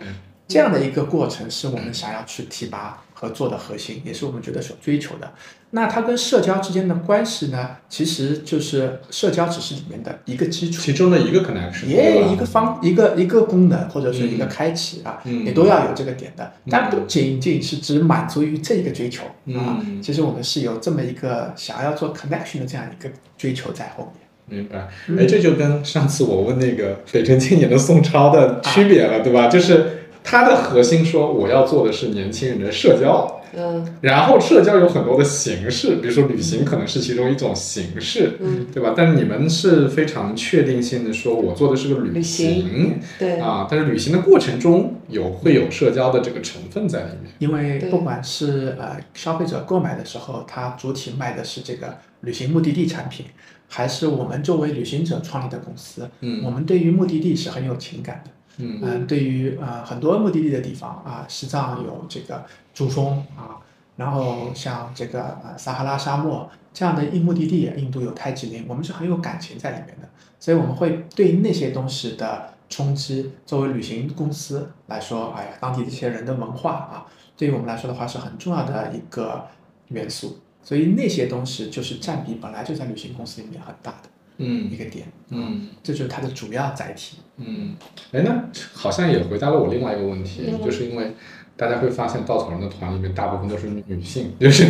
[0.47, 5.31] 这样的一个过程是我们想要去提拔和做的核心，也是我们觉得所追求的。
[5.75, 15.43] 那它跟社交之间的关系呢，其实就是社交只是里面的一个基础，其中的一个 connection，也一个方一个一个功能或者是一个开启啊，嗯。
[15.43, 16.69] 你都要有这个点的，嗯。
[16.69, 24.59] 但不仅仅是只满足于这一个追求啊嗯，其实我们是有这么一个想要做 connection 的这样一个追求在后面。
[24.59, 25.17] 明白，嗯。
[25.17, 29.47] 哎，这就跟上次我问那个北辰青年的宋超的区别了，对吧？
[29.47, 33.97] 就是他的核心说我要做的是年轻人的社交，嗯。
[34.01, 38.93] 然后社交有很多的形式，比如说旅行可能是其中一种形式，嗯，对吧？
[38.95, 42.99] 但是你们是非常确定性的说，我做的是个旅旅行行。
[43.19, 47.33] 对，啊，但是旅行的过程中有会有社交的这个成分在里面。
[47.39, 53.25] 因为不管是呃消费者购买的时候，他主体卖的是这个旅行目的地产品，
[53.67, 56.41] 还是我们作为旅行者创立的公司，嗯。
[56.43, 58.31] 我们对于目的地是很有情感的。
[58.57, 58.79] 嗯。
[58.81, 62.43] 嗯，对于呃很多目的地的地方啊，西藏有这个
[62.73, 63.57] 珠峰啊，
[63.95, 77.05] 然后像这个呃撒哈拉沙漠这样的一目的地，印度有泰姬陵，我们是很有感情在里面的，所以我们会对那些东西的冲击，作为旅行公司来说，哎呀，当地这些人的文化啊，
[77.37, 79.45] 对于我们来说的话是很重要的一个
[79.89, 84.71] 元素，所以那些东西就是占比本来就在旅行公司里面很大的嗯。
[84.71, 85.69] 一个点，嗯。
[85.83, 87.17] 这就是它的主要载体。
[87.37, 87.75] 嗯，
[88.11, 91.15] 哎，那好像也回答了我另外一个问题，嗯就是因为
[91.55, 94.65] 大家会发现稻草人的团里面大部分都是女女性， 就是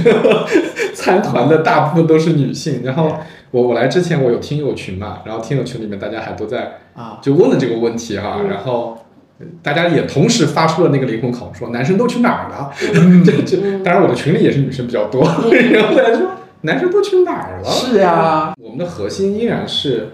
[0.96, 2.82] 参团的大部分都是女性。
[2.84, 3.12] 然后
[3.52, 8.98] 我我来之前我有听友群嘛，然后听友群里面大家还都在啊，就问了这个问题哈、嗯然后。
[9.40, 12.72] 呃大家也同时发出了那个灵魂拷问，说男生都去哪儿了？
[12.94, 15.24] 嗯 这这，当然我的群里也是女生比较多，
[15.74, 16.30] 然后大家说
[16.62, 17.68] 男生都去哪儿了？
[17.68, 20.10] 是呀，我们的核心依然是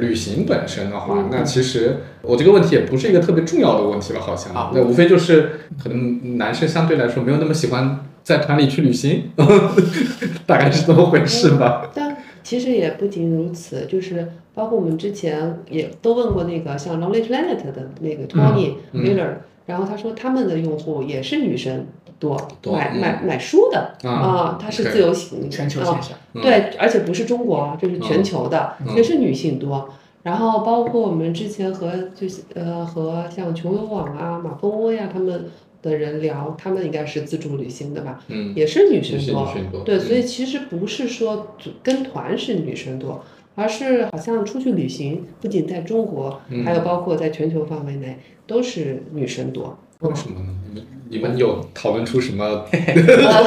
[0.00, 4.52] 旅行本身的话，嗯那其实我这个问题也不是一个特别重要的问题了，好像。
[4.54, 5.50] 啊那无非就是
[5.82, 9.30] 可能男生相对来说没有那么喜欢在团里去旅行，
[10.46, 11.90] 大概是这么回事吧。
[11.94, 19.28] 但其实也不仅如此，就是包括我们之前也都问过那个像 Lonely Planet 的那个 Tony 嗯 Miller，、
[19.66, 21.86] 然后他说他们的用户也是女生
[22.20, 22.38] 多，
[22.72, 26.16] 买买买书的啊啊，他是自由行啊全球现象。
[26.34, 29.88] 嗯对，而且不是中国啊，这是全球的，嗯也是女性多。
[30.22, 35.46] 然后包括我们之前和就是呃和像穷游网啊、马蜂窝呀他们
[35.82, 39.82] 的人聊，他们应该是自助旅行的吧，嗯，也是女生多。
[39.82, 49.78] 对，所以嗯其实不是说跟团是女生多，而是好像出去旅行，不仅在中国，嗯还有包括在全球范围内都是女生多。
[50.00, 50.46] 为什么呢？
[50.72, 52.64] 你们你们有讨论出什么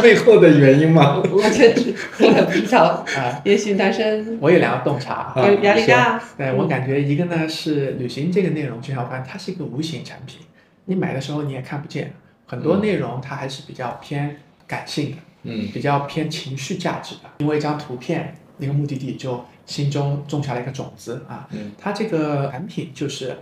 [0.01, 1.22] 背后的原因吗？
[1.32, 5.34] 我我确实我也不知道，啊，也许男生我有两个洞察。
[5.36, 6.22] 啊压力大。
[6.38, 10.39] 对我感觉一个呢是旅行这个内容，就像我发现它是一个无形产品，
[10.86, 12.14] 你买的时候你也看不见，
[12.45, 14.38] 很多内容它还是比较偏
[14.68, 23.38] 感性的，嗯比较偏情绪价值的，因为一张图片一个目的地就心中种下了一个种子啊，嗯它这个产品就是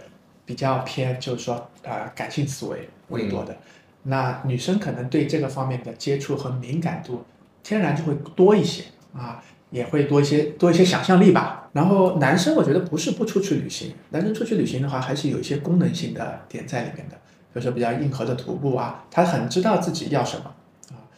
[0.45, 3.55] 比较偏就是说呃感性思维为多的，
[4.03, 7.23] 那女生可能对这个方面的接触和敏感度
[7.63, 11.69] 天然就会多一些啊，也会多一些多一些想象力吧。
[11.73, 20.51] 然后男生我觉得不是不出去旅行，男生出去旅行的话还是有一些功能性的点在里面的，比如说比较硬核的徒步啊，他很知道自己要什么。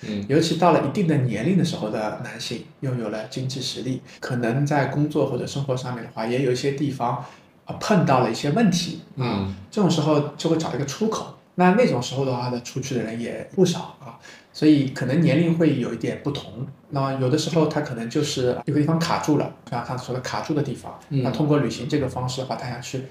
[0.05, 7.23] 嗯尤其到了一定的年龄的时候的男性，拥有了经济实力，可能在工作或者生活上面的话，也有一些地方
[7.65, 11.37] 啊碰到了一些问题，嗯这种时候就会找一个出口。
[11.55, 14.17] 那那种时候的话呢，出去的人也不少啊，
[14.51, 16.65] 所以可能年龄会有一点不同。
[16.89, 23.03] 那有的时候他可能就是有个地方卡住了，像上次说的卡住的地方，嗯那通过旅行这个方式的话，他想去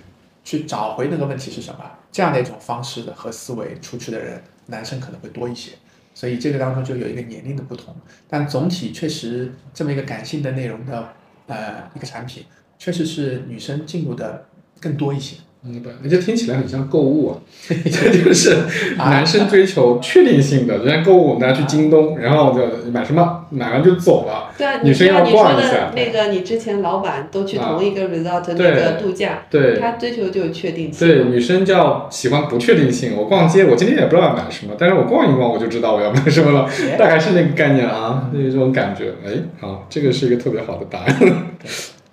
[0.42, 5.70] 去找回那个问题是什么，这样的一种方式的和思维出去的人，男生可能会多一些。
[6.12, 7.94] 所以这个当中就有一个年龄的不同，
[8.28, 11.08] 但总体确实这么一个感性的内容的
[11.46, 12.44] 呃一个产品，
[12.84, 14.46] 确实是女生进入的
[14.80, 15.36] 更多一些。
[15.64, 17.38] 明白，那就听起来很像购物啊，
[17.70, 18.56] 这就是
[18.98, 24.50] 男生追求确定性的，人家购物，大家去京东，然后就买什么，买完就走了。
[24.58, 31.06] 对啊，女生要逛一下那个，你之前老板都去同一个 resort 那对个度假，对他追求就是确定性。
[31.06, 33.16] 对，女生叫喜欢不确定性。
[33.16, 36.68] 我逛街，我今天也不知道要买什么，但是我逛一逛，我就知道我要买什么了，
[36.98, 39.12] 大概是那个概念啊，那这种感觉。
[39.24, 39.30] 哎，
[39.60, 41.16] 好，这个是一个特别好的答案。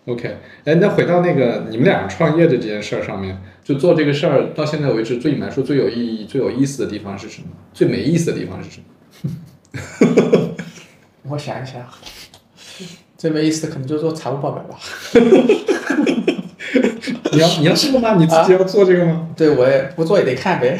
[0.05, 7.47] OK，哎，那回到那个你们俩创业的这件事儿上面，就做这个事儿到现在为止，对你们来说最有意义、最有意思的地方是什么？
[7.73, 10.55] 最没意思的地方是什么？
[11.29, 11.85] 我想一想，
[13.17, 14.79] 最没意思的可能就是做财务报表吧。
[17.31, 18.15] 你要你要这个吗？
[18.15, 19.29] 你自己要做这个吗？
[19.37, 20.79] 对我也不做也得看呗。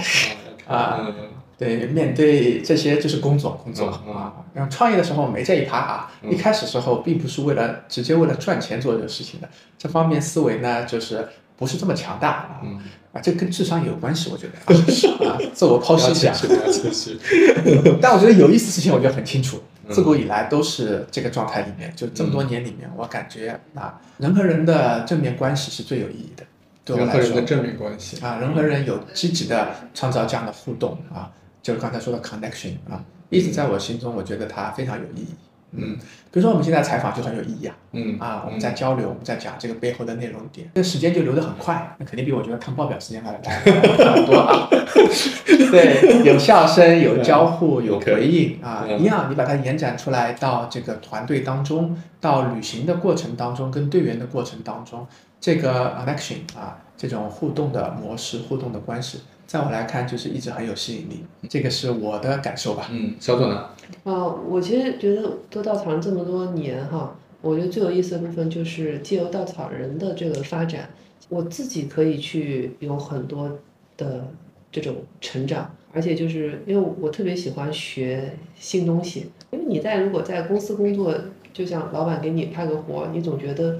[0.67, 1.13] 啊嗯
[1.59, 4.33] 对，面对这些就是工作，工作啊。
[4.53, 12.61] 然后创业的时候没这一趴啊，嗯一开始时候并不是为了直接为了赚钱做这个事情的，这方面思维呢就是不是这么强大啊。
[12.63, 12.79] 嗯，
[13.11, 16.31] 啊，这跟智商有关系，我觉得 啊，自我剖析一下。
[16.31, 17.19] 不要谦虚。
[18.01, 19.57] 但我觉得有意思的事情，我觉得很清楚。
[19.57, 26.43] 嗯自古以来都是这个状态里面，就这么多年里面，我感觉啊，人和人的正面关系是最有意义的。
[26.85, 28.23] 对我人和来说人的正面关系。
[28.23, 31.31] 啊，人和人有积极的创造这样的互动啊，
[31.61, 35.35] 就是刚才说的 connection 啊，一直在我心中，我觉得它非常有意义。
[35.71, 35.95] 嗯
[36.31, 44.67] 比如说我们现在采访就很有意义啊，嗯啊，我们在交流，我们在讲这个背后的内容点，这时间就流得很快，那肯定比我觉得看报表时间来的 很多啊。
[45.71, 55.05] 对，有笑声，有交互，有回应啊，嗯一样，你把它延展出来到这个团队当中，到旅行的过程当中，跟队员的过程当中，
[55.39, 62.87] 这个 connection 啊，这种互动的模式、互动的关系，在我来看就是一直很有吸引力，这个是我的感受吧。
[62.91, 63.65] 嗯，小左呢？
[64.03, 70.87] 呃，我其实觉得做稻草人这么多年哈，我觉得最有意思的部分就是借由稻草人的这个发展，
[71.29, 73.57] 我自己可以去有很多
[73.97, 74.27] 的
[74.71, 81.11] 这种成长，而且就是因为我特别喜欢学新东西，因为你在如果在公司工作，
[81.51, 83.79] 就像老板给你派个活，你总觉得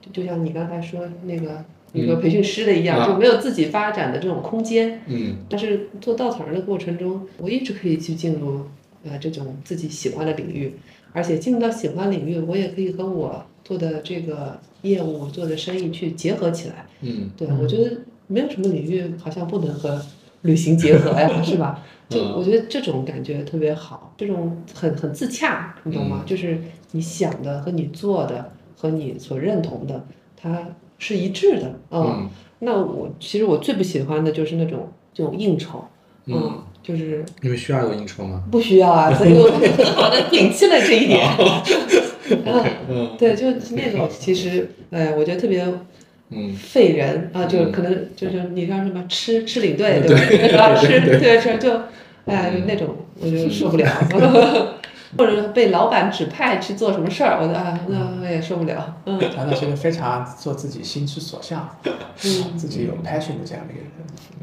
[0.00, 1.62] 就就像你刚才说那个
[1.92, 5.02] 那个培训师的一样，啊就没有自己发展的这种空间。
[5.06, 8.62] 嗯但是做稻草人的过程中，我一直可以去进入
[9.04, 10.72] 呃这种自己喜欢的领域，
[11.12, 16.86] 而且进入到喜欢领域，我也可以和我做的这个业务、做的生意去结合起来。
[17.02, 20.00] 嗯对，我觉得没有什么领域好像不能和
[20.42, 21.84] 旅行结合呀，是吧？
[22.08, 26.22] 就嗯我觉得这种感觉特别好，这种很很自洽，你懂吗？
[26.26, 26.58] 就是
[26.92, 30.04] 你想的和你做的和你所认同的，
[30.36, 30.68] 它
[31.02, 31.80] 是一致的。
[31.90, 32.30] 嗯，嗯
[32.60, 35.84] 那我其实我最不喜欢的就是那种这种应酬，
[36.26, 38.42] 嗯，就是你们需要有应酬吗？
[38.52, 41.20] 不需要啊， 所以我很好的摒弃了这一点。
[42.46, 45.66] 嗯，嗯对，就那种其实，哎，我觉得特别
[46.30, 50.74] 嗯费人啊，就嗯可能就是你像什么吃吃领队，对对吧？
[50.80, 51.72] 吃对对吃 就，
[52.26, 53.84] 哎，那种我就受不了，
[55.18, 59.18] 或者被老板指派去做什么事儿，我就啊，那我也受不了，嗯。
[59.34, 62.56] 谈到是一个非常做自己心之所向，嗯。
[62.56, 63.90] 自己有 passion 的这样的一个人。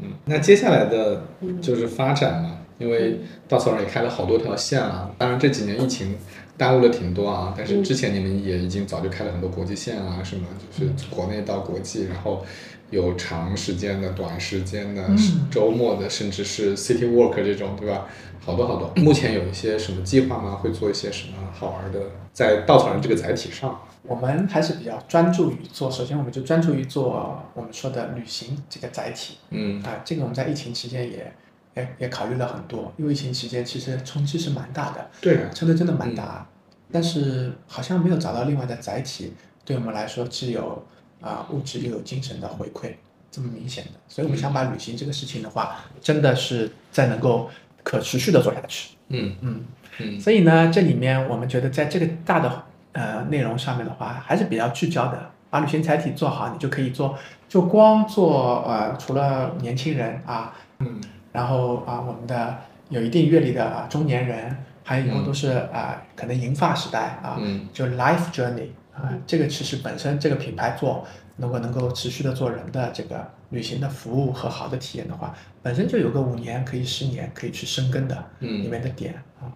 [0.02, 1.60] 嗯，那接下来的嗯。
[1.60, 5.10] 就是发展嘛，因为稻草人也开了好多条线啊。
[5.18, 6.16] 当然这几年疫情
[6.56, 10.44] 耽误了挺多啊，但是之前你们也已经早就开了很多国际线啊，什么
[10.78, 12.44] 就是国内到国际，然后
[12.90, 18.06] 有长时间的、短时间的、嗯周末的，甚至是 city walk 这种，对吧？
[18.44, 18.90] 好多好多。
[18.96, 20.52] 目前有一些什么计划吗？
[20.56, 22.00] 会做一些什么好玩的，
[22.32, 23.80] 在稻草人这个载体上？
[24.02, 31.32] 我们还是比较专注于做，首先我们就专注于做我们说的旅行这个载体嗯啊、这个我们在疫情期间也
[31.76, 36.48] 也也考虑了很多，因为疫情期间其实冲击是蛮大的，对啊，真的真的蛮大，
[36.90, 39.34] 但是好像没有找到另外的载体，
[39.66, 40.82] 对我们来说既有
[41.20, 42.92] 啊、物质又有精神的回馈
[43.30, 47.48] 这么明显的，所以我们想把旅行这个事情的话，真的是再能够
[47.82, 48.96] 可持续的做下去。
[49.08, 49.64] 嗯嗯，
[49.98, 50.20] 嗯。
[50.20, 55.30] 所以呢，这里面我们觉得在这个大的呃内容上面的话，还是比较聚焦的。
[55.50, 57.18] 把旅行载体做好，你就可以做，
[57.48, 61.00] 就光做呃，除了年轻人啊，嗯。
[61.32, 62.56] 然后啊，我们的
[62.88, 67.68] 有一定阅历的啊中年人，还有以后都是啊，可能银发时代啊，嗯。
[67.72, 68.68] 就 life journey
[69.02, 79.50] 啊，这个其实本身这个品牌做，如果能够持续的做人的这个旅行的服务和好的体验的话，本身就有个五年可以十年可以去深耕的里嗯面的点啊。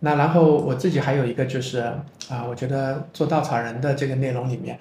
[0.00, 1.78] 那然后我自己还有一个就是
[2.28, 4.78] 啊，我觉得做稻草人的这个内容里面，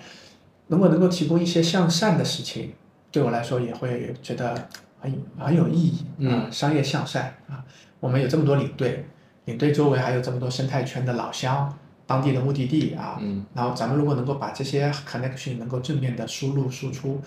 [0.68, 2.74] 如果能够提供一些向善的事情，
[3.12, 4.56] 对我来说也会觉得
[5.02, 7.64] 很很有意义啊，嗯商业向善啊。
[8.00, 9.06] 我们有这么多领队，
[9.44, 11.78] 领队周围还有这么多生态圈的老乡，
[12.10, 17.22] 当地的目的地啊，嗯然后咱们如果能够把这些 connection 能够正面的输入输出，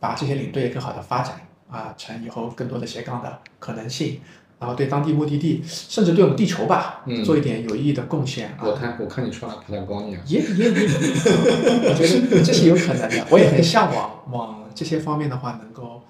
[0.00, 1.36] 把这些领队更好的发展
[1.70, 4.20] 啊，成以后更多的斜杠的可能性，
[4.58, 8.58] 然后对当地目的地，甚至对我们地球吧，嗯做一点有意义的贡献啊。
[8.64, 13.26] 我看我看你穿了帕塔高尼亚，也也也，我觉得这是有可能的。
[13.30, 16.02] 我也很向往往这些方面的话，能够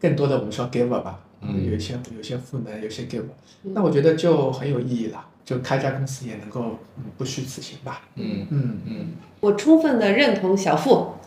[0.00, 3.24] 更多的我们说 giver 吧，嗯有一些有些赋能，有些 giver，
[3.62, 5.26] 那我觉得就很有意义了。
[5.46, 8.02] 就开家公司也能够嗯不虚此行吧。
[8.16, 9.06] 嗯嗯，嗯。
[9.40, 11.06] 我充分的认同小付，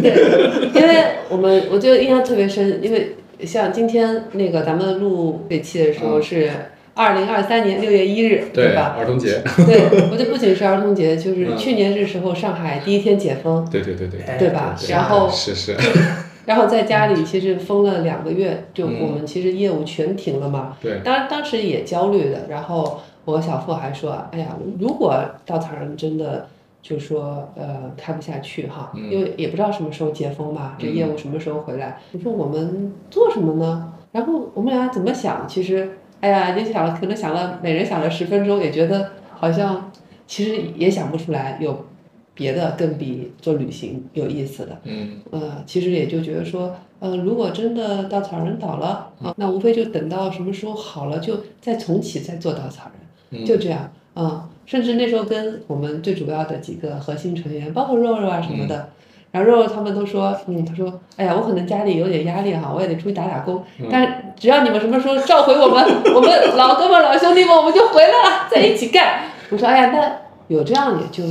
[0.00, 6.22] 对，因为我们我觉得印象特别深，因为像今天那个咱们录这期的时候嗯。
[6.22, 6.50] 是
[6.92, 8.96] 二零二三年六月一日，对吧？
[8.98, 11.56] 儿童节，对，我觉得不仅是儿童节，就是嗯。
[11.56, 14.20] 去年这时候上海第一天解封，对对对对。
[14.22, 14.90] 哎对吧对。
[14.90, 15.74] 然后是是，
[16.50, 20.76] 然后在家里其实封了两个月，就嗯我们其实业务全停了嘛。
[20.82, 25.14] 对，当然当时也焦虑的，然后我和小付还说，哎呀，如果
[25.46, 26.48] 稻草人真的
[26.82, 32.00] 就说呃开不下去哈，嗯因为也不知道什么时候解封嘛，这嗯业务什么时候回来？
[32.10, 33.92] 你说我们做什么呢？
[34.10, 35.46] 然后我们俩怎么想？
[35.46, 35.88] 其实，
[36.20, 39.88] 哎呀，就想了，可能想了，每人想了十分钟，也觉得好像
[40.26, 41.86] 其实也想不出来有
[42.34, 44.78] 别的更比做旅行有意思的。
[44.84, 45.20] 嗯。
[45.30, 52.90] 呃，其实也就觉得说，呃，如果真的稻草人倒了啊，那无非就等到什么时候好了，就再重启，再做稻草
[53.30, 53.44] 人，嗯。
[53.44, 53.90] 就这样。
[54.12, 58.90] 啊、甚至那时候跟我们最主要的几个核心成员，包括肉肉啊什么的，
[59.30, 69.22] 然后肉肉他们都说，嗯，他说，哎呀，我可能家里有点压力哈，我也得出去打打工，但只要你们什么时候召回我们， 我们老哥们老兄弟们，我们就回来了，在一起干。
[69.48, 71.22] 我说，哎呀，那有这样也就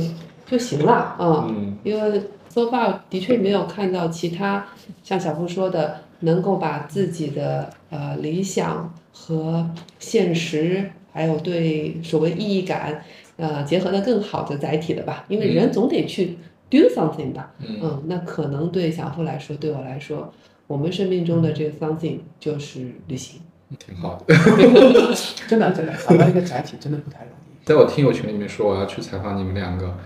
[0.50, 1.46] 就行了啊。
[1.48, 4.66] 嗯因为 so far 的确没有看到其他
[5.02, 13.02] 像小付说的，能够把自己的呃理想和现实，还有对所谓意义感，
[13.36, 15.24] 呃结合的更好的载体的吧。
[15.28, 16.36] 因为人总得去
[16.68, 17.52] do something 吧。
[17.60, 20.32] 嗯嗯，那可能对小付来说，对我来说，
[20.66, 23.40] 我们生命中的这个 something 就是旅行。
[23.78, 24.34] 挺好的。
[25.46, 27.64] 真的真的找到一个载体真的不太容易。
[27.64, 29.96] 在我听友群里面说我要去采访你们两个，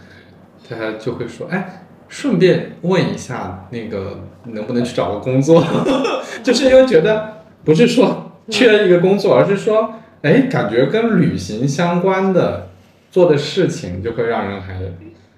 [0.68, 5.64] 他就会说，哎，顺便问一下那个能不能去找个工作，
[6.42, 12.68] 就是因为觉得不是说缺一个工作，而是说，哎，感觉跟旅行相关的
[13.10, 14.74] 做的事情就会让人还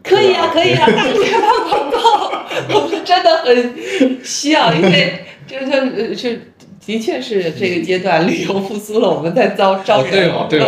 [0.02, 6.52] 可以啊，可以啊， 大力发广告，我们真的很需要，因为 就是呃是
[6.84, 10.10] 的确是这个阶段旅游复苏了，我们在招招人。
[10.12, 10.60] 对哦，对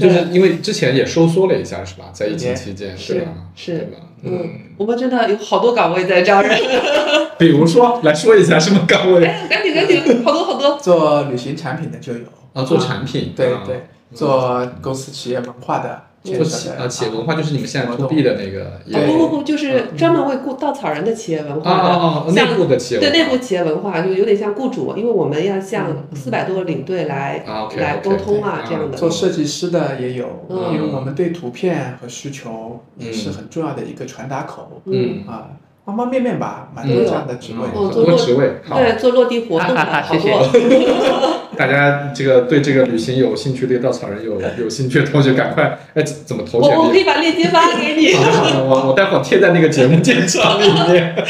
[0.00, 2.06] 就是因为之前也收缩了一下，是吧？
[2.12, 3.32] 在疫情期间，是对吧？
[3.54, 3.88] 是？
[4.26, 6.58] 嗯，我们真的有好多岗位在招人。
[7.38, 10.78] 比如说来说一下什么岗位哎，赶紧赶紧，好多好多。
[10.78, 12.24] 做旅行产品的就有，
[12.54, 12.62] 啊？
[12.62, 22.24] 做产品，啊对对，做公司企业文化的建做企啊企业文化就是你们现在活 to 动 B 的那个哦不不不，就是专门为雇稻草人的企业文啊化的，啊啊！
[22.26, 23.12] 像内部的企业文化。
[23.12, 27.44] 对内部企业文化，就有点像雇主，因为我们要向四百多个领队来、
[27.76, 28.96] 来沟通啊，这样的。
[28.96, 30.72] 做设计师的也有，嗯。
[30.72, 35.24] 因为我们对图片和需求也是很重要的一个传达口嗯。
[35.28, 35.48] 啊，
[35.84, 37.66] 方方面面吧，蛮多这样的职位。
[37.74, 40.30] 哦很多职位，好，对，做落地活动的 好谢谢。
[40.30, 41.34] 多。
[41.56, 46.76] 大家这个对这个旅行有兴趣，对稻草人有 有兴趣的同学，赶快哎怎怎么投简历？
[46.76, 48.12] 我我可以把链接发给你。
[48.14, 51.14] 好的好的，我我待会儿贴在那个节目介绍里面，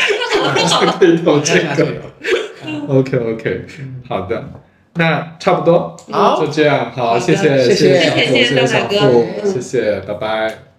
[0.68, 1.86] 就可以投这个。
[2.88, 3.64] OK OK，
[4.08, 4.44] 好的，
[4.94, 10.73] 那差不多，好就这样，好，谢谢谢谢小付，谢谢谢小付，嗯谢谢，拜拜。